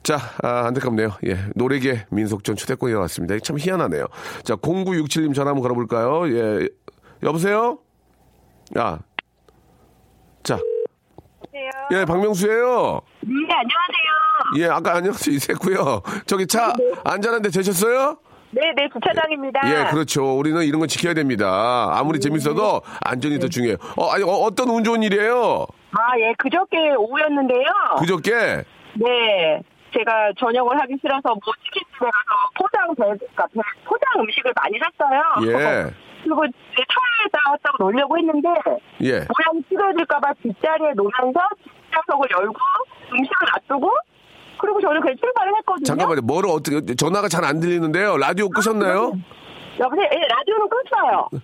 [0.03, 1.11] 자, 아, 안타깝네요.
[1.27, 3.39] 예, 노래계 민속촌 초대권이 나왔습니다.
[3.41, 4.07] 참 희한하네요.
[4.43, 6.29] 자, 0967님 전화 한번 걸어볼까요?
[6.35, 6.69] 예,
[7.23, 7.79] 여보세요?
[8.77, 8.99] 아,
[10.43, 10.59] 자.
[11.93, 14.59] 예, 박명수예요 네, 안녕하세요.
[14.59, 15.35] 예, 아까 안녕하세요.
[15.37, 16.03] 이랬고요.
[16.27, 16.73] 저기 차
[17.05, 18.19] 안전한데 되셨어요?
[18.51, 19.61] 네 네, 주차장입니다.
[19.67, 20.39] 예, 그렇죠.
[20.39, 21.91] 우리는 이런 거 지켜야 됩니다.
[21.99, 23.77] 아무리 재밌어도 안전이 더 중요해요.
[23.97, 25.67] 어, 아니, 어, 떤 운 좋은 일이에요?
[25.93, 27.67] 아, 예, 그저께 오후였는데요.
[27.99, 28.65] 그저께?
[28.97, 29.63] 네.
[29.92, 35.22] 제가 저녁을 하기 싫어서 뭐 치킨집에 가서 포장 배, 그러니까 배- 포장 음식을 많이 샀어요.
[35.48, 35.90] 예,
[36.22, 38.48] 그리고 제 차에다 갖다가 놓으려고 했는데
[39.03, 39.12] 예.
[39.24, 41.40] 모양 찍어질까봐 뒷자리에 놓으면서
[41.90, 42.57] 뒷좌석을 열고
[43.12, 43.90] 음식을 놔두고
[44.61, 45.85] 그리고 저는 그냥 출발을 했거든요.
[45.85, 46.20] 잠깐만요.
[46.22, 48.16] 뭐를 어떻게, 전화가 잘 안 들리는데요.
[48.18, 49.12] 라디오 끄셨나요?
[49.79, 50.09] 여보세요?
[50.12, 51.40] 예, 라디오는 껐어요.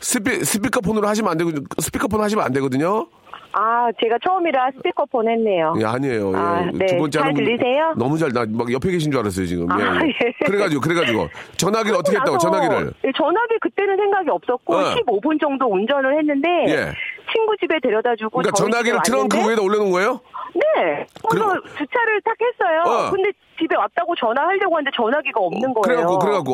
[0.00, 3.06] 스피, 스피커폰으로 하시면 안 되고, 스피커폰 하시면 안 되거든요?
[3.52, 5.74] 아, 제가 처음이라 스피커폰 했네요.
[5.80, 6.32] 예, 아니에요.
[6.32, 6.36] 예.
[6.36, 6.86] 아, 네.
[6.86, 7.94] 두 번째 잘 들리세요?
[7.96, 9.66] 너무 잘, 나 막 옆에 계신 줄 알았어요, 지금.
[9.78, 10.08] 예, 아, 예.
[10.08, 10.44] 예.
[10.46, 11.28] 그래가지고, 그래가지고.
[11.56, 12.92] 전화기를 어떻게 했다고, 전화기를.
[13.04, 14.94] 예, 전화기 그때는 생각이 없었고 어.
[14.94, 16.92] 15분 정도 운전을 했는데 예.
[17.32, 20.20] 친구 집에 데려다 주고 그러니까 저희 전화기를 트렁크 왔는데 위에다 올려놓은 거예요?
[20.54, 21.06] 네.
[21.28, 22.82] 그래서 그리고- 주차를 딱 했어요.
[22.86, 23.10] 어.
[23.10, 25.82] 근데 집에 왔다고 전화하려고 하는데 전화기가 없는 거예요.
[25.82, 26.52] 그래갖고 그래갖고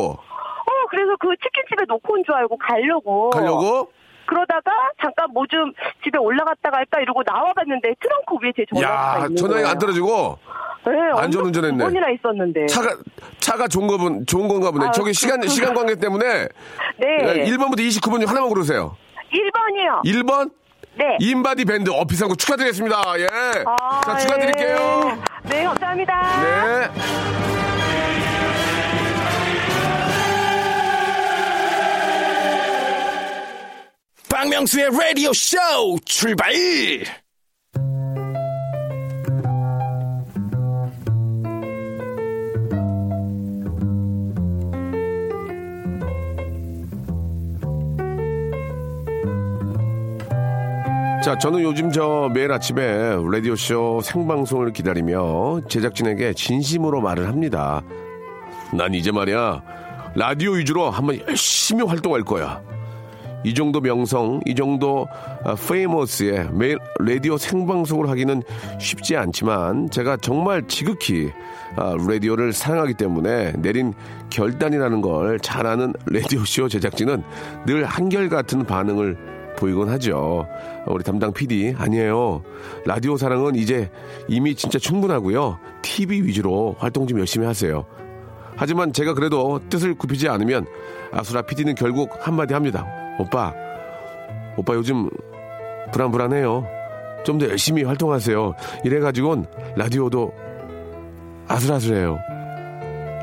[0.66, 3.30] 어, 그래서 그 치킨집에 놓고 온 줄 알고 가려고.
[3.30, 3.90] 가려고
[4.26, 5.72] 그러다가 잠깐 뭐 좀
[6.04, 9.68] 집에 올라갔다 갈까 이러고 나와봤는데 트렁크 위에 제 전화기가 야 있는 전화기 거예요.
[9.68, 10.38] 안 떨어지고
[10.86, 11.78] 네, 안전운전했네.
[11.78, 12.66] 두 번이나 있었는데.
[12.66, 12.96] 차가
[13.40, 14.86] 차가 좋은 거분 좋은 건가 보네.
[14.86, 16.48] 아, 저기 시간 그- 시간 관계 때문에
[16.98, 17.44] 네.
[17.46, 18.96] 1번부터 29번 중 하나만 고르세요.
[19.32, 20.04] 1번이요.
[20.04, 20.50] 1번
[20.98, 21.16] 네.
[21.20, 22.96] 인바디 밴드 어거 축하드리겠습니다.
[23.18, 23.26] 예.
[23.66, 24.76] 아, 자 축하드릴게요.
[25.46, 25.48] 예.
[25.48, 26.42] 네, 감사합니다.
[26.42, 27.55] 네.
[34.28, 35.56] 박명수의 라디오 쇼
[36.04, 36.52] 출발!
[51.24, 57.82] 자, 저는 요즘 저 매일 아침에 라디오쇼 생방송을 기다리며 제작진에게 진심으로 말을 합니다.
[58.72, 59.60] 난 이제 말이야,
[60.14, 62.62] 라디오 위주로 한번 열심히 활동할 거야.
[63.46, 65.06] 이 정도 명성, 이 정도
[65.68, 68.42] 페이머스에 매일 라디오 생방송을 하기는
[68.80, 71.30] 쉽지 않지만 제가 정말 지극히
[71.76, 73.94] 아, 라디오를 사랑하기 때문에 내린
[74.30, 77.22] 결단이라는 걸 잘 아는 라디오쇼 제작진은
[77.66, 79.16] 늘 한결같은 반응을
[79.56, 80.48] 보이곤 하죠.
[80.88, 82.42] 우리 담당 PD 아니에요.
[82.84, 83.90] 라디오 사랑은 이제
[84.26, 85.60] 이미 진짜 충분하고요.
[85.82, 87.84] TV 위주로 활동 좀 열심히 하세요.
[88.56, 90.66] 하지만 제가 그래도 뜻을 굽히지 않으면
[91.12, 93.05] 아수라 PD는 결국 한마디 합니다.
[93.18, 93.52] 오빠,
[94.56, 95.08] 오빠 요즘
[95.92, 96.76] 불안불안해요.
[97.26, 98.54] 좀 더 열심히 활동하세요.
[98.84, 100.32] 이래가지고는 라디오도
[101.48, 102.18] 아슬아슬해요.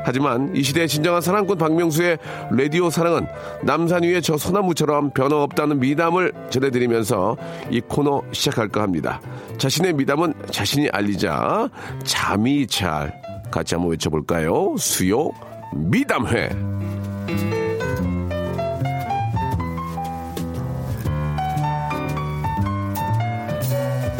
[0.04, 2.18] 하지만 이 시대의 진정한 사랑꾼 박명수의
[2.50, 3.26] 라디오 사랑은
[3.62, 7.38] 남산 위의 저 소나무처럼 변함없다는 미담을 전해드리면서
[7.70, 9.22] 이 코너 시작할까 합니다.
[9.56, 11.70] 자신의 미담은 자신이 알리자
[12.04, 13.18] 잠이 잘
[13.50, 14.74] 같이 한번 외쳐볼까요?
[14.76, 15.30] 수요
[15.72, 16.50] 미담회.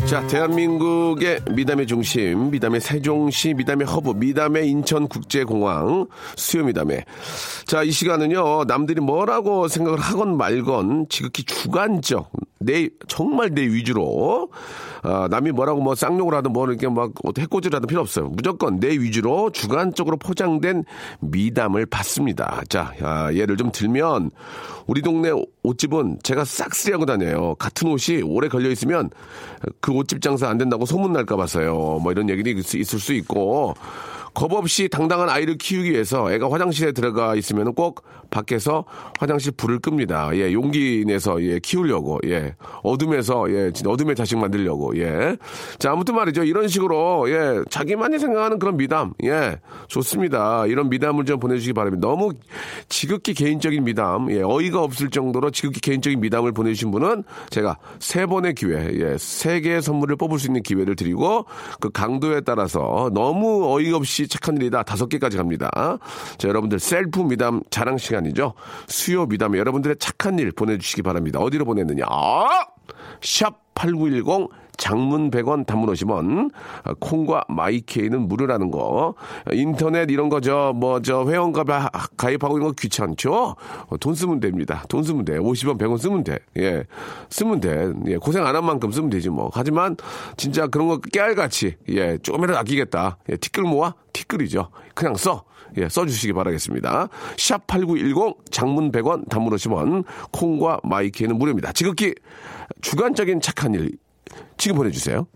[0.07, 7.05] 자, 대한민국의 미담의 중심, 미담의 세종시, 미담의 허브, 미담의 인천국제공항, 수요미담회.
[7.67, 12.31] 자, 이 시간은요, 남들이 뭐라고 생각을 하건 말건 지극히 주관적,
[12.65, 14.49] 내, 정말 내 위주로,
[15.03, 18.29] 아, 남이 뭐라고 뭐 쌍욕을 하든 뭐 이렇게 막 해코지를 하든 필요 없어요.
[18.29, 20.85] 무조건 내 위주로 주관적으로 포장된
[21.21, 22.63] 미담을 받습니다.
[22.69, 24.31] 자, 아, 예를 좀 들면,
[24.87, 25.31] 우리 동네
[25.63, 27.55] 옷집은 제가 싹쓸이하고 다녀요.
[27.59, 29.09] 같은 옷이 오래 걸려 있으면
[29.81, 32.01] 그 옷집 장사 안 된다고 소문 날까 봐서요.
[32.03, 33.75] 뭐 이런 얘기도 있- 있을 수 있고
[34.35, 38.03] 겁 없이 당당한 아이를 키우기 위해서 애가 화장실에 들어가 있으면 꼭
[38.35, 38.85] 밖에서
[39.19, 40.31] 화장실 불을 끕니다.
[40.35, 45.37] 예, 용기 내서 예, 키우려고 예, 어둠에서 예, 어둠의 자식 만들려고 예.
[45.79, 46.43] 자, 아무튼 말이죠.
[46.43, 50.67] 이런 식으로 예, 자기만이 생각하는 그런 미담 예, 좋습니다.
[50.67, 52.07] 이런 미담을 좀 보내주시기 바랍니다.
[52.07, 52.33] 너무
[52.89, 58.55] 지극히 개인적인 미담, 예, 어이가 없을 정도로 지극히 개인적인 미담을 보내주신 분은 제가 세 번의
[58.55, 61.47] 기회, 예, 세 개의 선물을 뽑을 수 있는 기회를 드리고
[61.81, 65.71] 그 강도에 따라서 너무 어이가 없이 착한 일이다 다섯 개까지 갑니다.
[66.39, 68.55] 자, 여러분들 셀프 미담 자랑 시간 이죠.
[68.87, 71.39] 수요 미담에 여러분들의 착한 일 보내주시기 바랍니다.
[71.41, 72.05] 어디로 보냈느냐?
[73.21, 76.51] 샵8910 장문 100원 단문 50원
[76.83, 79.15] 아, 콩과 마이케이는 무료라는 거.
[79.53, 81.65] 인터넷 이런 거 저 뭐 저 회원가
[82.17, 83.57] 가입하고 이런 거 귀찮죠?
[83.87, 84.85] 어, 돈 쓰면 됩니다.
[84.89, 85.39] 돈 쓰면 돼.
[85.39, 86.85] 50원 100원 쓰면 돼 예.
[87.31, 87.93] 쓰면 돼.
[88.07, 89.51] 예, 고생 안 한 만큼 쓰면 되지 뭐.
[89.53, 89.97] 하지만
[90.37, 93.19] 진짜 그런 거 깨알같이 예 조금이라도 아끼겠다.
[93.31, 94.69] 예, 티끌 모아 티끌이죠.
[94.95, 95.45] 그냥 써.
[95.77, 97.09] 예, 써주시기 바라겠습니다.
[97.37, 101.73] 샵 8910 장문 100원 단문 50원 콩과 마이키는 무료입니다.
[101.73, 102.15] 지극히
[102.81, 103.91] 주관적인 착한 일
[104.57, 105.27] 지금 보내주세요.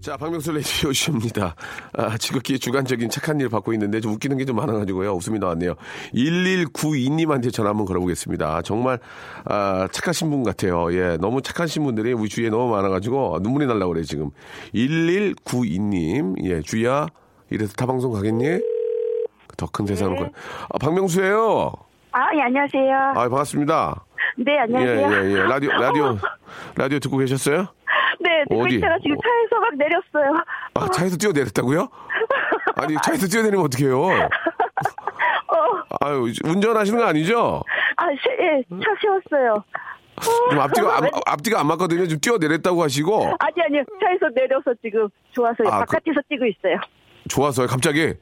[0.00, 1.54] 자, 박명수 레디오 쇼입니다.
[1.92, 5.12] 아, 지극히 주관적인 착한 일 받고 있는데 좀 웃기는 게 좀 많아가지고요.
[5.12, 5.74] 웃음이 나왔네요.
[6.14, 8.62] 1192님한테 전화 한번 걸어보겠습니다.
[8.62, 9.00] 정말,
[9.44, 10.92] 아, 착하신 분 같아요.
[10.94, 14.30] 예, 너무 착하신 분들이 우리 주위에 너무 많아가지고 눈물이 날라고 그래요, 지금.
[14.72, 17.08] 1192님, 예, 주희야,
[17.50, 18.60] 이래서 타방송 가겠니?
[19.56, 20.14] 더 큰 세상을.
[20.16, 20.30] 네.
[20.70, 21.72] 아, 박명수예요
[22.12, 22.94] 아, 예, 안녕하세요.
[22.96, 24.04] 아, 반갑습니다.
[24.38, 25.24] 네, 예, 안녕하세요.
[25.24, 25.42] 예, 예.
[25.42, 26.18] 라디오, 라디오,
[26.76, 27.66] 라디오 듣고 계셨어요?
[28.20, 28.76] 네, 어디?
[28.76, 30.44] 있다가 지금 차에서 막 내렸어요.
[30.74, 31.88] 아, 차에서 뛰어내렸다고요?
[32.76, 33.98] 아니, 차에서 뛰어내리면 어떡해요?
[35.50, 35.56] 어,
[36.02, 37.62] 아유, 운전하시는 거 아니죠?
[37.96, 39.64] 아, 시, 예, 차 세웠어요.
[40.50, 42.06] 좀 앞뒤가, 안, 앞뒤가 안 맞거든요.
[42.06, 43.34] 좀 뛰어내렸다고 하시고.
[43.40, 43.82] 아니, 아니요.
[44.00, 46.76] 차에서 내려서 지금 좋아서 아, 바깥에서 뛰고 있어요.
[47.28, 48.14] 좋아서요, 갑자기.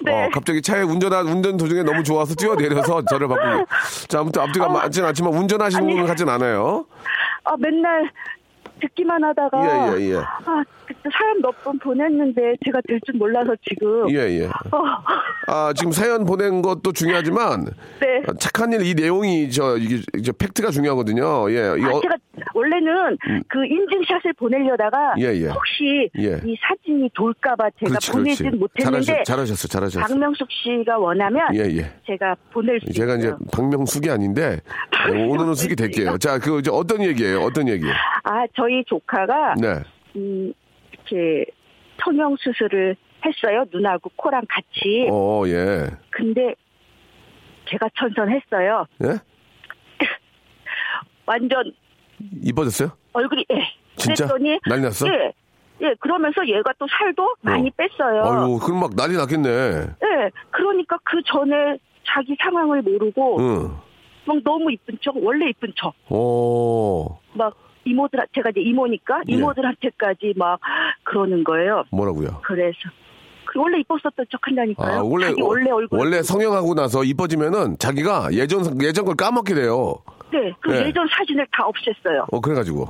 [0.00, 0.26] 네.
[0.26, 3.66] 어, 갑자기 차에 운전하, 운전 도중에 너무 좋아서 뛰어내려서 저를 바꾸고.
[4.08, 5.92] 자, 아무튼 앞뒤가 맞진 않지만 운전하시는 아니.
[5.92, 6.86] 분은 같진 않아요.
[7.44, 8.10] 아, 맨날
[8.80, 9.96] 듣기만 하다가.
[9.98, 10.16] 예, 예, 예.
[10.18, 14.08] 아, 그때 사연 몇 번 보냈는데 제가 될 줄 몰라서 지금.
[14.10, 14.46] 예, 예.
[14.46, 14.52] 어,
[15.48, 17.64] 아, 지금 사연 보낸 것도 중요하지만.
[18.00, 18.22] 네.
[18.28, 21.50] 아, 착한 일, 이 내용이 저, 이게, 이제 팩트가 중요하거든요.
[21.50, 21.60] 예.
[21.60, 22.14] 아, 이거, 제가
[22.58, 23.16] 원래는
[23.48, 25.20] 그 인증샷을 보내려다가 음.
[25.20, 25.46] 예, 예.
[25.48, 26.40] 혹시 예.
[26.44, 28.58] 이 사진이 돌까봐 제가 그렇지, 보내진 그렇지.
[28.58, 30.00] 못했는데 잘하셨, 잘하셨어, 잘하셨어.
[30.00, 31.92] 박명숙 씨가 원하면 예, 예.
[32.06, 33.38] 제가 보낼 수 제가 이제 있어요.
[33.52, 34.58] 박명숙이 아닌데
[35.12, 36.18] 예, 오늘은 숙이 될게요.
[36.18, 37.40] 자, 그 이제 어떤 얘기예요?
[37.42, 37.84] 어떤 얘기?
[38.24, 39.74] 아 저희 조카가 네.
[40.16, 40.52] 음,
[40.92, 41.44] 이렇게
[42.02, 45.06] 성형 수술을 했어요 눈하고 코랑 같이.
[45.10, 45.86] 어, 예.
[46.10, 46.54] 근데
[47.68, 48.86] 제가 천선했어요.
[49.04, 49.08] 예?
[51.26, 51.72] 완전
[52.42, 52.90] 이뻐졌어요?
[53.12, 53.62] 얼굴이 예.
[53.96, 54.26] 진짜?
[54.26, 55.06] 그랬더니 난리 났어?
[55.06, 55.08] 어.
[55.08, 55.32] 예.
[55.80, 58.22] 예, 그러면서 얘가 또 살도 많이 뺐어요.
[58.24, 59.48] 아유, 그럼 막 난리 났겠네.
[59.48, 63.76] 예, 그러니까 그 전에 자기 상황을 모르고 응.
[64.24, 67.54] 막 너무 이쁜 척, 원래 이쁜 척, 오, 막
[67.84, 69.34] 이모들 제가 이제 이모니까 예.
[69.34, 70.58] 이모들한테까지 막
[71.04, 71.84] 그러는 거예요.
[71.92, 72.40] 뭐라고요?
[72.42, 72.76] 그래서
[73.44, 74.98] 그 원래 이뻤었던 척 한다니까요.
[74.98, 79.94] 아, 원래, 자기 원래 얼굴 원래 성형하고 나서 이뻐지면은 자기가 예전, 예전 걸 까먹게 돼요.
[80.30, 80.86] 네, 그 예.
[80.86, 82.26] 예전 사진을 다 없앴어요.
[82.32, 82.86] 어, 그래가지고.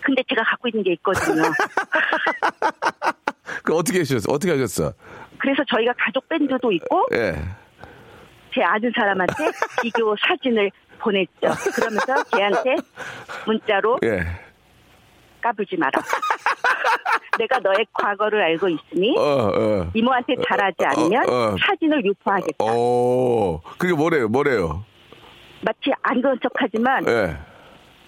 [0.00, 1.42] 근데 제가 갖고 있는 게 있거든요.
[3.62, 4.32] 그 어떻게 하셨어?
[4.32, 4.92] 어떻게 하셨어?
[5.38, 7.34] 그래서 저희가 가족 밴드도 있고 예.
[8.54, 9.34] 제 아는 사람한테
[9.82, 11.48] 비교 사진을 보냈죠.
[11.74, 12.76] 그러면서 걔한테
[13.46, 14.20] 문자로 예.
[15.40, 15.92] 까불지 마라.
[17.38, 19.90] 내가 너의 과거를 알고 있으니 어, 어.
[19.94, 21.56] 이모한테 잘하지 않으면 어, 어.
[21.60, 22.64] 사진을 유포하겠다.
[22.64, 24.28] 오, 그게 뭐래요?
[24.28, 24.84] 뭐래요?
[25.62, 27.36] 마치 안 그런 척하지만 예.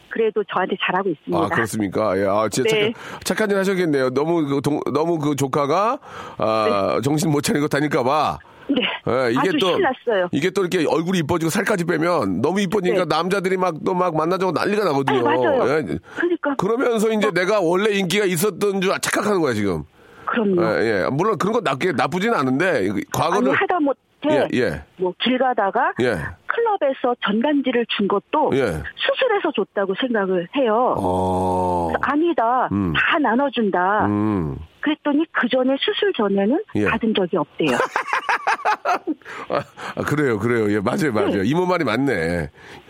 [0.08, 1.44] 그래도 저한테 잘하고 있습니다.
[1.44, 2.18] 아, 그렇습니까?
[2.18, 2.92] 예, 아, 진짜 네.
[2.92, 4.10] 착한, 착한 일 하셨겠네요.
[4.10, 5.98] 너무 그, 동- 너무 그 조카가,
[6.38, 8.38] 아, 정신 못 차리고 다닐까봐.
[8.70, 8.82] 네.
[9.08, 10.28] 예, 이게 아주 또, 신났어요.
[10.32, 13.16] 이게 또 이렇게 얼굴이 이뻐지고 살까지 빼면 너무 이뻐지니까 네.
[13.16, 15.28] 남자들이 막 또 막 만나자고 난리가 나거든요.
[15.28, 15.62] 아니, 맞아요.
[15.78, 15.98] 예.
[16.16, 19.84] 그러니까 그러면서 이제 내가 원래 인기가 있었던 줄 착각하는 거야, 지금.
[20.26, 20.62] 그럼요.
[20.80, 21.08] 예, 예.
[21.10, 23.48] 물론 그런 건 나쁘, 나쁘진 않은데, 이거 아니.
[23.50, 24.82] 하다 못 해 예, 예.
[24.98, 26.12] 뭐길 가다가 예.
[26.46, 28.60] 클럽에서 전단지를 준 것도 예.
[28.96, 30.94] 수술해서 줬다고 생각을 해요.
[30.98, 31.90] 어.
[32.02, 32.68] 아니다.
[32.72, 32.92] 음.
[32.94, 34.06] 다 나눠준다.
[34.06, 34.58] 음.
[34.80, 36.84] 그랬더니 그 전에 수술 전에는 예.
[36.86, 37.76] 받은 적이 없대요.
[39.50, 39.62] 아,
[39.96, 40.70] 아, 그래요, 그래요.
[40.72, 41.42] 예, 맞아요, 맞아요.
[41.42, 42.48] 이모 말이 맞네.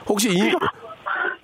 [0.08, 0.38] 혹시 이,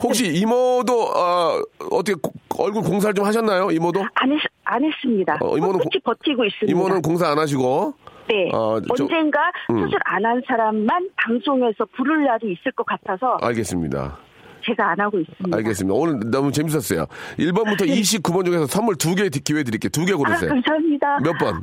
[0.03, 3.71] 혹시 이모도, 어, 어떻게 고- 얼굴 공사를 좀 하셨나요?
[3.71, 4.01] 이모도?
[4.15, 5.39] 안, 했, 안 했습니다.
[5.41, 6.71] 어, 이모는 꿋꿋이 버티고 있습니다.
[6.79, 7.95] 이모는 공사 안 하시고.
[8.29, 8.51] 네.
[8.53, 9.85] 어, 저- 언젠가 음.
[9.85, 14.19] 수술 안 한 사람만 방송에서 부를 날이 있을 것 같아서 알겠습니다.
[14.65, 15.57] 제가 안 하고 있습니다.
[15.57, 15.95] 알겠습니다.
[15.95, 17.07] 오늘 너무 재밌었어요.
[17.39, 19.91] 1번부터 29번 중에서 선물 두 개 기회 드릴게요.
[19.91, 20.49] 두개 아, 고르세요.
[20.51, 21.19] 감사합니다.
[21.23, 21.63] 몇 번?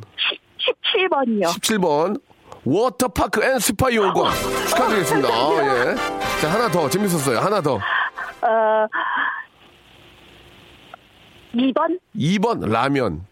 [0.96, 1.44] 17번이요.
[1.48, 2.22] 17번.
[2.66, 4.32] 워터파크 and 스파 이용권
[4.70, 5.28] 축하드리겠습니다.
[5.28, 5.52] 아,
[5.92, 5.96] 예.
[6.40, 6.88] 자, 하나 더.
[6.90, 7.40] 재밌었어요.
[7.40, 7.74] 하나 더.
[7.76, 8.88] 어,
[11.54, 12.00] 2번?
[12.16, 13.26] 2번 라면.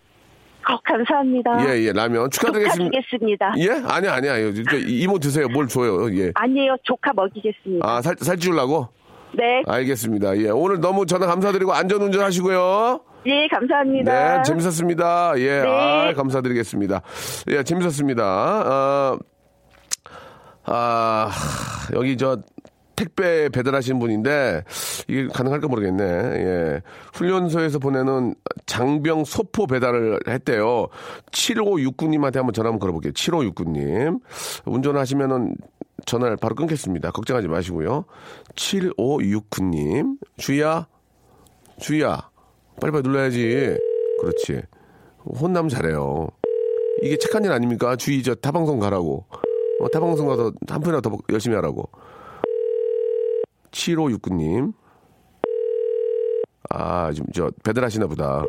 [0.70, 1.66] 어, 감사합니다.
[1.68, 2.30] 예, 예, 라면.
[2.30, 2.92] 축하드리겠습니다.
[3.02, 3.54] 주겠습니다.
[3.58, 3.70] 예?
[3.88, 4.34] 아니야, 아니야.
[4.36, 5.48] 그러니까 이모 드세요.
[5.50, 6.14] 뭘 줘요.
[6.16, 6.32] 예.
[6.36, 6.76] 아니에요.
[6.84, 7.88] 조카 먹이겠습니다.
[7.88, 8.88] 아, 살, 살찌우려고?
[9.34, 9.64] 네.
[9.66, 10.38] 알겠습니다.
[10.38, 10.50] 예.
[10.50, 13.02] 오늘 너무 전화 감사드리고 안전 운전 하시고요.
[13.28, 14.38] 예, 감사합니다.
[14.38, 15.34] 네, 재밌었습니다.
[15.38, 15.68] 예, 네.
[15.68, 17.02] 아, 감사드리겠습니다.
[17.50, 18.24] 예, 재밌었습니다.
[18.26, 19.18] 아,
[20.66, 21.32] 아,
[21.94, 22.38] 여기 저
[23.02, 24.64] 택배 배달하신 분인데
[25.08, 26.04] 이게 가능할까 모르겠네.
[26.04, 26.82] 예.
[27.14, 28.36] 훈련소에서 보내는
[28.68, 30.88] 장병 소포 배달을 했대요.
[31.32, 33.12] 7569님한테 한번 전화 한번 걸어볼게요.
[33.14, 34.22] 7569님.
[34.66, 35.56] 운전하시면은
[36.06, 37.10] 전화를 바로 끊겠습니다.
[37.10, 38.06] 걱정하지 마시고요.
[38.56, 40.18] 7569님.
[40.38, 40.88] 주희야,
[41.80, 42.30] 주희야.
[42.80, 43.78] 빨리빨리 눌러야지.
[44.20, 44.62] 그렇지.
[45.40, 46.28] 혼남 잘해요.
[47.02, 47.96] 이게 착한 일 아닙니까?
[47.96, 49.26] 주희 저 타방송 가라고.
[49.80, 51.90] 어, 타방송 가서 한 편이라도 더 열심히 하라고.
[53.72, 54.74] 7569님.
[56.70, 58.44] 아, 지금 저 배달하시나 보다.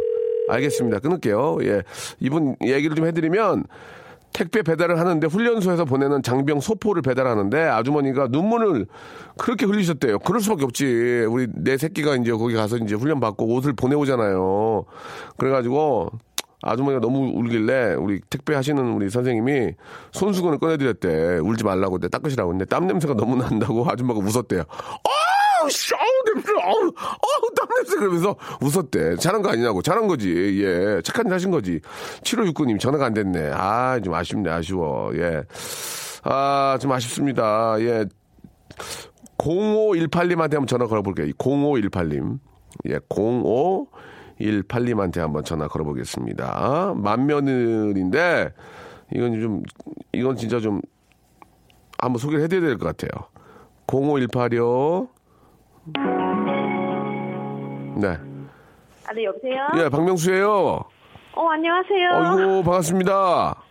[0.49, 0.99] 알겠습니다.
[1.01, 1.59] 끊을게요.
[1.63, 1.83] 예.
[2.21, 3.65] 이분 얘기를 좀 해드리면
[4.33, 8.87] 택배 배달을 하는데 훈련소에서 보내는 장병 소포를 배달하는데 아주머니가 눈물을
[9.37, 10.21] 그렇게 흘리셨대요.
[10.21, 11.27] 그럴 수밖에 없지.
[11.29, 14.85] 우리 내 새끼가 이제 거기 가서 이제 훈련 받고 옷을 보내오잖아요.
[15.37, 16.11] 그래가지고
[16.63, 19.75] 아주머니가 너무 울길래 우리 택배 하시는 우리 선생님이
[20.13, 21.39] 손수건을 꺼내드렸대.
[21.39, 22.51] 울지 말라고 내 닦으시라고.
[22.51, 24.65] 근데 땀 냄새가 너무 난다고 아줌마가 웃었대요.
[25.71, 29.17] 씨, 어우, 냄새, 어우, 어우, 땀 냄새 그러면서 웃었대.
[29.17, 29.83] 잘한 거 아니냐고.
[29.83, 30.63] 잘한 거지.
[30.63, 31.01] 예.
[31.03, 31.81] 착한 일 하신 거지.
[32.23, 33.51] 7569님 전화가 안 됐네.
[33.55, 34.51] 아, 좀 아쉽네.
[34.51, 35.13] 아쉬워.
[35.17, 35.43] 예.
[36.25, 37.77] 아, 좀 아쉽습니다.
[37.81, 38.07] 예.
[39.39, 41.29] 0518님한테 한번 전화 걸어볼게요.
[41.39, 42.39] 0518님.
[42.89, 43.87] 예, 0518님
[44.99, 46.95] 한테 한번 전화 걸어보겠습니다.
[46.97, 48.53] 만며느리인데,
[49.15, 49.63] 이건 좀
[50.13, 50.81] 이건 진짜 좀
[51.99, 53.29] 한번 소개를 해드려야 될 것 같아요.
[53.87, 55.11] 05186
[58.01, 58.09] 네.
[59.07, 59.69] 아, 네, 여보세요?
[59.85, 60.85] 예, 박명수예요.
[61.35, 62.11] 어, 안녕하세요.
[62.13, 63.13] 아이고 반갑습니다.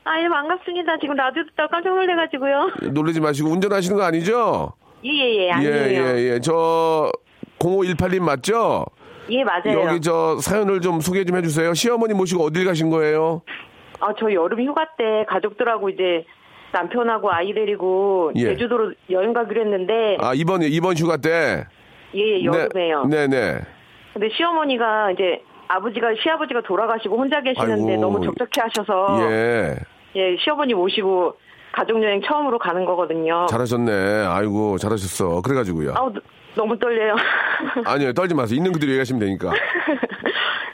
[0.03, 0.97] 아, 예, 반갑습니다.
[0.99, 2.91] 지금 라디오 듣다가 깜짝 놀래가지고요.
[2.91, 4.73] 놀라지 마시고 운전하시는 거 아니죠?
[5.03, 5.71] 예, 예, 예, 예, 아니에요.
[6.17, 6.39] 예, 예.
[6.39, 7.11] 저
[7.59, 8.85] 0518님 맞죠?
[9.31, 9.87] 예, 맞아요.
[9.87, 11.73] 여기 저 사연을 좀 소개 좀 해주세요.
[11.73, 13.41] 시어머니 모시고 어딜 가신 거예요?
[13.99, 16.25] 아, 저 여름 휴가 때 가족들하고 이제
[16.73, 18.45] 남편하고 아이 데리고 예.
[18.45, 21.65] 제주도로 여행 가기로 했는데, 아 이번 이번 휴가 때.
[22.13, 23.05] 예, 예, 여름에요.
[23.05, 23.59] 네, 네.
[24.13, 28.01] 근데 시어머니가 이제 아버지가, 시아버지가 돌아가시고 혼자 계시는데 아이고.
[28.01, 29.75] 너무 적적해 하셔서, 예.
[30.15, 31.35] 예, 시어머니 모시고
[31.71, 33.45] 가족여행 처음으로 가는 거거든요.
[33.49, 34.25] 잘하셨네.
[34.27, 35.41] 아이고 잘하셨어.
[35.41, 35.93] 그래가지고요.
[35.95, 36.11] 아우,
[36.55, 37.15] 너무 떨려요.
[37.85, 38.57] 아니요 떨지 마세요.
[38.57, 39.51] 있는 그대로 얘기하시면 되니까.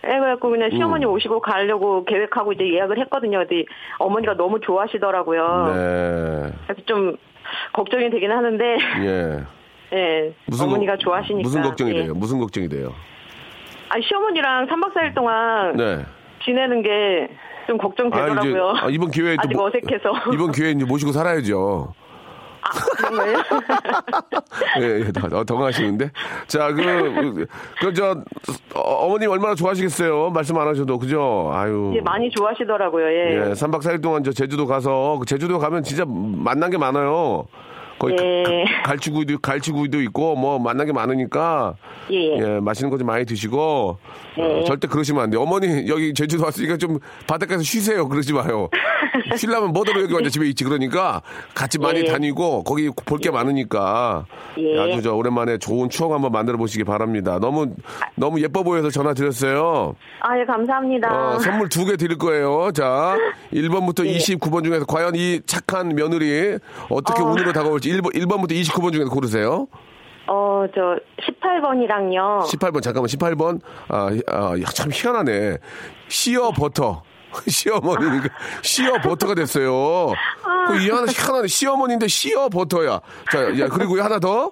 [0.03, 1.11] 예, 그래갖고 그냥 시어머니 음.
[1.11, 3.39] 오시고 가려고 계획하고 이제 예약을 했거든요.
[3.39, 3.65] 근데
[3.99, 5.73] 어머니가 너무 좋아하시더라고요.
[5.75, 6.51] 네.
[6.65, 7.17] 그래서 좀
[7.73, 9.43] 걱정이 되긴 하는데, 예.
[9.93, 11.41] 예, 무슨 어머니가 걱- 좋아하시니까.
[11.43, 12.03] 무슨 걱정이 예.
[12.03, 12.13] 돼요?
[12.13, 12.93] 무슨 걱정이 돼요?
[13.89, 16.05] 아, 시어머니랑 3박 4일 동안 네.
[16.43, 18.73] 지내는 게좀 아, 걱정되더라고요.
[18.81, 20.11] 아, 이번 기회에 또 아직 뭐- 어색해서.
[20.33, 21.93] 이번 기회에 이제 모시고 살아야죠.
[23.11, 23.37] 거예요?
[24.81, 26.11] 예, 예, 더, 더 강하시는데.
[26.47, 27.45] 자, 그,
[27.79, 28.23] 그, 저,
[28.73, 30.29] 어, 머님 얼마나 좋아하시겠어요?
[30.31, 31.51] 말씀 안 하셔도, 그죠?
[31.53, 31.93] 아유.
[31.95, 33.05] 예, 많이 좋아하시더라고요.
[33.05, 33.33] 예.
[33.33, 37.47] 예, 3박 4일 동안 저 제주도 가서, 그 제주도 가면 진짜 만난 게 많아요.
[37.99, 38.65] 거기 예.
[38.83, 41.75] 갈치구이도, 갈치구이도 있고, 뭐, 만난 게 많으니까.
[42.11, 42.37] 예, 예.
[42.37, 43.97] 예, 맛있는 거 좀 많이 드시고.
[44.37, 45.41] 어, 절대 그러시면 안 돼요.
[45.41, 48.07] 어머니, 여기 제주도 왔으니까 좀 바닷가에서 쉬세요.
[48.07, 48.69] 그러지 마요.
[49.35, 50.63] 쉬려면 뭐더러 여기 완전 집에 있지.
[50.63, 51.21] 그러니까
[51.55, 52.03] 같이 많이 예.
[52.05, 54.25] 다니고, 거기 볼 게 많으니까.
[54.59, 54.79] 예.
[54.79, 57.39] 아주 저 오랜만에 좋은 추억 한번 만들어 보시기 바랍니다.
[57.41, 57.73] 너무,
[58.15, 59.95] 너무 예뻐 보여서 전화 드렸어요.
[60.21, 61.35] 아, 예, 감사합니다.
[61.35, 62.71] 어, 선물 두 개 드릴 거예요.
[62.73, 63.17] 자,
[63.53, 64.17] 1번부터 예.
[64.17, 66.57] 29번 중에서 과연 이 착한 며느리
[66.89, 67.25] 어떻게 어.
[67.25, 69.67] 운으로 다가올지 1번, 1번부터 29번 중에서 고르세요.
[70.27, 72.43] 어, 저, 18번이랑요.
[72.43, 73.61] 18번, 잠깐만, 18번.
[73.87, 75.57] 아, 아, 야, 참 희한하네.
[76.09, 77.03] 시어 버터.
[77.47, 78.29] 시어머니니까
[78.61, 80.13] 시어 버터가 됐어요.
[80.67, 81.47] 그 희한하, 희한하네.
[81.47, 83.01] 시어머니인데 시어 버터야.
[83.31, 84.51] 자, 야, 그리고 하나 더.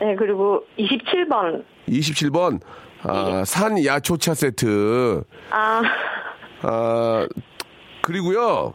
[0.00, 1.64] 네, 그리고 27번.
[1.88, 2.60] 27번.
[3.02, 5.22] 아, 산 야초차 세트.
[5.50, 5.82] 아,
[6.62, 7.26] 아,
[8.02, 8.72] 그리고요.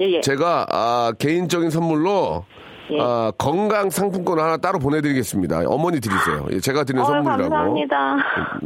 [0.00, 0.20] 예, 예.
[0.20, 2.44] 제가 아, 개인적인 선물로
[2.90, 2.98] 예.
[3.00, 5.62] 아, 건강 상품권 하나 따로 보내드리겠습니다.
[5.66, 6.46] 어머니 드리세요.
[6.52, 7.42] 예, 제가 드리는 어, 선물이라고.
[7.42, 8.16] 감사합니다.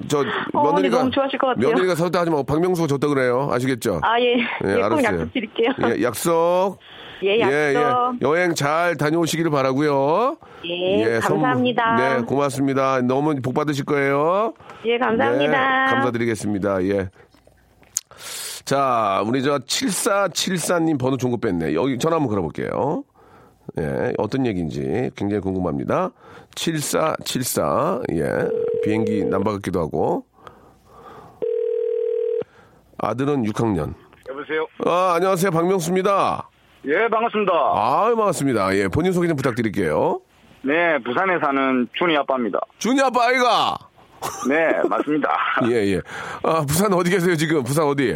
[0.09, 0.19] 저
[0.55, 1.69] 어머니 며느리가 너무 좋아하실 것 같아요.
[1.69, 3.49] 며느리가 섰다 하지 말고 박명수가 줬다 그래요.
[3.53, 4.01] 아시겠죠?
[4.03, 4.35] 아, 예.
[4.39, 5.05] 예, 예, 꼭 알았어요.
[5.21, 5.69] 약속 드릴게요.
[5.89, 6.79] 예, 약속.
[7.25, 8.23] 예, 약속.
[8.23, 10.37] 여행 잘 다녀오시기를 바라고요.
[10.65, 11.97] 예, 선물- 감사합니다.
[11.97, 13.01] 네, 고맙습니다.
[13.03, 14.55] 너무 복 받으실 거예요.
[14.87, 15.85] 예, 감사합니다.
[15.87, 16.83] 네, 감사드리겠습니다.
[16.85, 17.09] 예.
[18.65, 21.75] 자, 우리 저 7474님 번호 중고 뺐네.
[21.75, 23.03] 여기 전화 한번 걸어볼게요.
[23.79, 26.11] 예, 어떤 얘기인지 굉장히 궁금합니다.
[26.55, 28.25] 7474, 예,
[28.85, 30.27] 비행기 남바 같기도 하고.
[32.99, 33.95] 아들은 6학년.
[34.29, 34.67] 여보세요?
[34.87, 35.51] 아, 안녕하세요.
[35.51, 36.49] 박명수입니다.
[36.87, 37.53] 예, 반갑습니다.
[37.53, 38.77] 아, 반갑습니다.
[38.77, 40.21] 예, 본인 소개 좀 부탁드릴게요.
[40.63, 42.61] 네, 부산에 사는 준이 아빠입니다.
[42.79, 43.77] 준이 아빠 아이가!
[44.49, 45.31] 네, 맞습니다.
[45.71, 46.01] 예, 예.
[46.45, 47.65] 아, 부산 어디 계세요, 지금?
[47.65, 48.11] 부산 어디?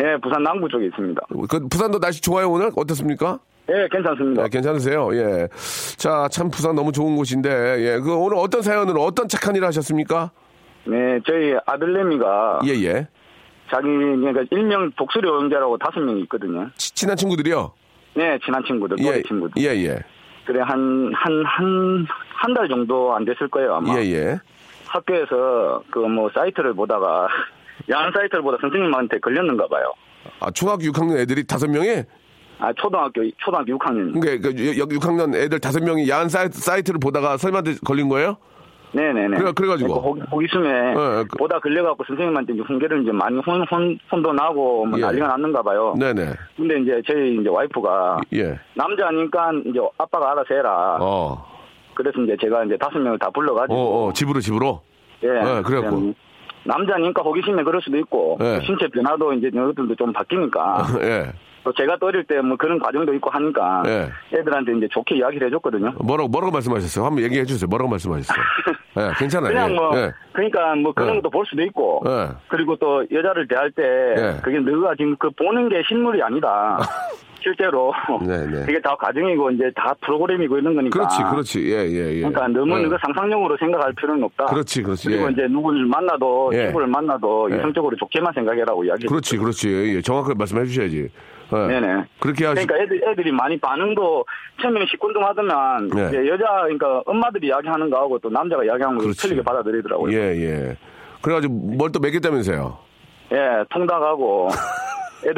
[0.00, 1.20] 예, 부산 남부 쪽에 있습니다.
[1.48, 2.70] 그, 부산도 날씨 좋아요, 오늘?
[2.76, 3.38] 어떻습니까?
[3.70, 4.42] 예, 괜찮습니다.
[4.44, 5.14] 네, 괜찮으세요?
[5.14, 5.48] 예.
[5.96, 7.50] 자, 참 부산 너무 좋은 곳인데,
[7.80, 7.98] 예.
[8.00, 10.30] 그 오늘 어떤 사연으로 어떤 착한 일을 하셨습니까?
[10.86, 13.08] 네, 저희 아들내미가 예, 예.
[13.70, 16.70] 자기 그러니까 일명 독수리 오영자라고 다섯 명이 있거든요.
[16.76, 17.72] 치- 친한 친구들이요?
[18.14, 19.62] 네, 친한 친구들, 예, 친구들.
[19.62, 19.98] 예, 예.
[20.46, 22.06] 그래 한 한 한
[22.40, 23.98] 한 달 정도 안 됐을 거예요 아마.
[24.00, 24.38] 예, 예.
[24.86, 27.28] 학교에서 그 뭐 사이트를 보다가
[27.90, 29.92] 야한 사이트를 보다 선생님한테 걸렸는가 봐요.
[30.40, 32.02] 아, 초등학교 6학년 애들이 다섯 명이?
[32.60, 34.20] 아 초등학교 초등학교 6학년.
[34.20, 38.36] 그러니까 그 여기 6학년 애들 다섯 명이 야한 사이트, 사이트 를 보다가 설마한테 걸린 거예요?
[38.92, 39.36] 네네네.
[39.36, 40.00] 그래- 그래가지고.
[40.00, 40.94] 그 호- 호기심에 예,
[41.30, 45.02] 그- 보다 걸려갖고 선생님한테 이제 훈계를 이제 많이 혼, 혼, 혼도 나고 뭐 예.
[45.02, 45.94] 난리가 났는가 봐요.
[45.98, 46.32] 네네.
[46.56, 48.58] 근데 이제 저희 이제 와이프가 예.
[48.74, 50.96] 남자니까 이제 아빠가 알아서 해라.
[51.00, 51.44] 어.
[51.94, 53.74] 그래서 이제 제가 이제 다섯 명을 다 불러가지고.
[53.74, 54.80] 어, 어, 집으로, 집으로?
[55.22, 55.28] 예.
[55.28, 56.14] 네, 그래갖고.
[56.64, 58.38] 남자니까 호기심에 그럴 수도 있고.
[58.40, 58.60] 예.
[58.64, 60.86] 신체 변화도 이제 이것들도 좀 바뀌니까.
[61.02, 61.32] 예.
[61.64, 63.82] 또 제가 또 어릴 때 뭐 그런 과정도 있고 하니까.
[63.86, 64.10] 예.
[64.36, 65.92] 애들한테 이제 좋게 이야기를 해줬거든요.
[66.00, 67.04] 뭐라고, 뭐라고 말씀하셨어요?
[67.04, 67.68] 한번 얘기해 주세요.
[67.68, 68.38] 뭐라고 말씀하셨어요?
[68.98, 69.52] 예, 괜찮아요.
[69.52, 70.12] 그냥 예, 뭐 예.
[70.32, 71.14] 그러니까 뭐 그런 예.
[71.20, 72.28] 것도 볼 수도 있고 예.
[72.48, 74.40] 그리고 또 여자를 대할 때 예.
[74.42, 76.78] 그게 너가 지금 그 보는 게 실물이 아니다
[77.40, 77.92] 실제로
[78.26, 78.66] 네, 네.
[78.68, 81.72] 이게 다 가정이고 이제 다 프로그램이고 이런 거니까 그렇지, 그렇지.
[81.72, 82.20] 예, 예, 예.
[82.20, 82.82] 그러니까 너무 예.
[82.82, 85.08] 너가 상상력으로 생각할 필요는 없다 그렇지, 그렇지.
[85.08, 85.32] 그리고 예.
[85.32, 86.64] 이제 누구를 만나도 예.
[86.66, 87.56] 친구를 만나도 예.
[87.56, 89.96] 이성적으로 좋게만 생각해라고 이야기 그렇지, 그렇지.
[89.96, 91.08] 예, 정확하게 말씀해 주셔야지.
[91.52, 91.56] 예.
[91.56, 92.04] 네네.
[92.20, 92.66] 그렇게 하시.
[92.66, 94.24] 그러니까 애들, 애들이 많이 반응도
[94.60, 96.08] 처음에는 시큰둥하더만 네.
[96.08, 99.20] 이제 여자 그러니까 엄마들이 이야기하는 거하고 또 남자가 이야기하는 거 그렇지.
[99.20, 100.12] 틀리게 받아들이더라고요.
[100.16, 100.76] 예, 예.
[101.20, 102.78] 그래가지고 뭘 또 먹였다면서요?
[103.32, 103.36] 예,
[103.70, 104.48] 통닭하고
[105.26, 105.34] 애들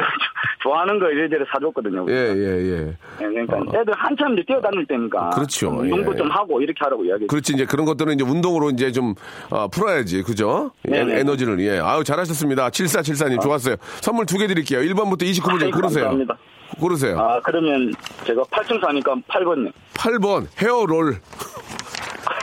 [0.61, 2.05] 좋아하는 거 이래저래 사줬거든요.
[2.09, 2.87] 예, 예, 예.
[3.19, 5.59] 예, 그러니까 애들 한참 이제 뛰어다닐 때니까 그렇죠.
[5.71, 6.17] 좀 운동도 예.
[6.17, 7.25] 좀 하고 이렇게 하라고 이야기.
[7.25, 9.15] 그렇지 이제 그런 것들은 이제 운동으로 이제 좀
[9.49, 10.71] 어, 풀어야지 그죠?
[10.87, 11.19] 에, 네네.
[11.21, 11.79] 에너지를 예.
[11.79, 12.69] 아유 잘하셨습니다.
[12.69, 13.75] 7474님 좋았어요.
[14.01, 14.81] 선물 두 개 드릴게요.
[14.81, 16.03] 1번부터 29번 중에 아이고, 고르세요.
[16.05, 16.37] 감사합니다.
[16.79, 17.19] 고르세요.
[17.19, 17.91] 아 그러면
[18.25, 19.73] 제가 8층 사니까 8번요.
[19.95, 21.15] 8번 헤어롤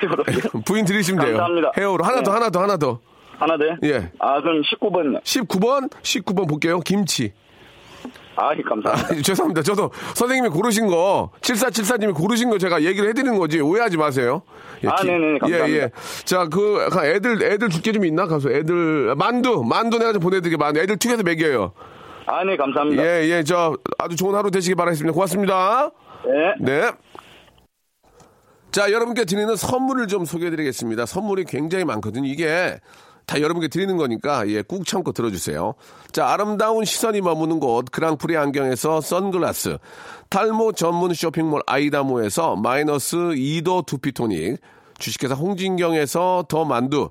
[0.64, 1.36] 부인 드리시면 돼요.
[1.36, 1.72] 감사합니다.
[1.76, 2.34] 헤어롤 하나 더 네.
[2.38, 3.00] 하나 더 하나 더.
[3.38, 3.64] 하나 더?
[3.84, 4.10] 예.
[4.18, 5.22] 아 그럼 19번요.
[5.22, 6.80] 19번 19번 볼게요.
[6.80, 7.32] 김치.
[8.36, 9.14] 아 감사합니다.
[9.14, 9.62] 아, 죄송합니다.
[9.62, 14.42] 저도 선생님이 고르신 거 7474님이 고르신 거 제가 얘기를 해드리는 거지 오해하지 마세요.
[14.86, 15.68] 아, 네네, 감사합니다.
[15.70, 15.90] 예, 예.
[16.24, 18.28] 자, 그, 애들, 애들 줄게 좀 있나?
[18.28, 20.56] 가서 애들, 만두, 만두 내가 좀 보내드릴게요.
[20.56, 20.78] 만두.
[20.80, 21.72] 애들 튀겨서 먹여요.
[22.26, 23.02] 아 네 감사합니다.
[23.02, 25.12] 예, 예, 저 아주 좋은 하루 되시기 바라겠습니다.
[25.14, 25.90] 고맙습니다.
[26.24, 26.54] 네.
[26.60, 26.90] 네.
[28.70, 31.06] 자, 여러분께 드리는 선물을 좀 소개해 드리겠습니다.
[31.06, 32.28] 선물이 굉장히 많거든요.
[32.28, 32.78] 이게
[33.26, 35.74] 다 여러분께 드리는 거니까, 예, 꾹 참고 들어주세요.
[36.12, 39.78] 자, 아름다운 시선이 머무는 곳, 그랑프리 안경에서 선글라스,
[40.30, 44.60] 탈모 전문 쇼핑몰 아이다모에서 마이너스 2도 두피토닉,
[44.98, 47.10] 주식회사 홍진경에서 더 만두,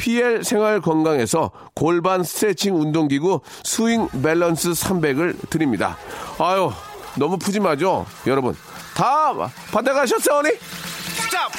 [0.00, 5.98] PL 생활 건강에서 골반 스트레칭 운동기구 스윙 밸런스 300을 드립니다.
[6.38, 6.72] 아유,
[7.16, 8.06] 너무 푸짐하죠?
[8.26, 8.56] 여러분,
[8.96, 9.34] 다
[9.70, 10.52] 받아가셨어요, 언니?
[10.52, 11.52] 스탑!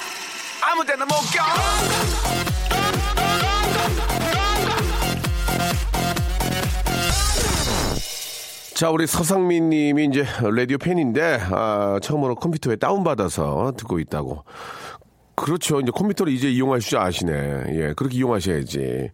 [0.64, 1.44] 아무 데나 못 껴!
[8.74, 14.44] 자, 우리 서상민 님이 이제 라디오 팬인데, 아, 처음으로 컴퓨터에 다운받아서 듣고 있다고.
[15.42, 15.80] 그렇죠.
[15.80, 17.34] 이제 컴퓨터를 이제 이용할 줄 아시네.
[17.70, 19.10] 예, 그렇게 이용하셔야지.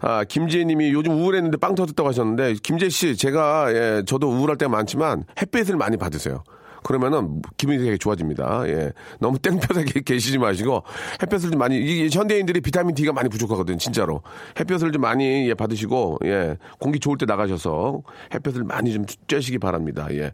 [0.00, 4.70] 아, 김지혜 님이 요즘 우울했는데 빵 터졌다고 하셨는데, 김재 씨, 제가, 예, 저도 우울할 때가
[4.70, 6.42] 많지만 햇빛을 많이 받으세요.
[6.82, 8.68] 그러면은 기분이 되게 좋아집니다.
[8.68, 8.92] 예.
[9.18, 10.82] 너무 땡볕에 계- 계시지 마시고
[11.22, 13.76] 햇볕을 좀 많이 이 현대인들이 비타민 D가 많이 부족하거든요.
[13.78, 14.22] 진짜로.
[14.58, 16.56] 햇볕을 좀 많이 예, 받으시고 예.
[16.78, 18.02] 공기 좋을 때 나가셔서
[18.34, 20.06] 햇볕을 많이 좀 쬐시기 바랍니다.
[20.12, 20.32] 예.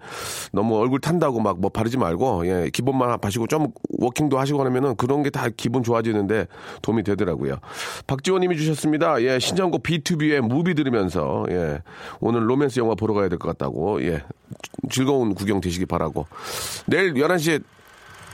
[0.53, 2.71] 너무 얼굴 탄다고 막 뭐 바르지 말고 예.
[2.73, 3.69] 기본만 바시고 좀
[3.99, 6.47] 워킹도 하시고 하면은 그런 게 다 기분 좋아지는데
[6.83, 7.57] 도움이 되더라고요.
[8.07, 9.21] 박지원 님이 주셨습니다.
[9.23, 9.39] 예.
[9.39, 11.81] 신청곡 B2B의 무비 들으면서 예.
[12.21, 14.23] 오늘 로맨스 영화 보러 가야 될 것 같다고 예.
[14.91, 16.27] 즐거운 구경 되시기 바라고.
[16.87, 17.62] 내일 11시에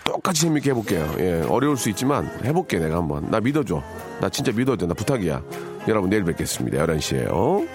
[0.05, 1.15] 똑같이 재밌게 해볼게요.
[1.19, 3.31] 예, 어려울 수 있지만 해볼게 내가 한번.
[3.31, 3.83] 나 믿어줘.
[4.21, 4.87] 나 진짜 믿어줘.
[4.87, 5.43] 나 부탁이야.
[5.89, 6.85] 여러분 내일 뵙겠습니다.
[6.87, 7.67] 11시에요.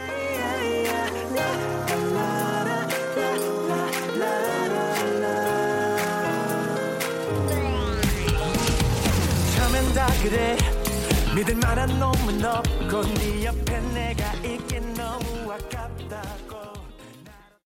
[9.56, 10.58] 처음엔 다 그래
[11.36, 16.37] 믿을 만한 놈은 없고 네 옆에 내가 있긴 너무 아깝다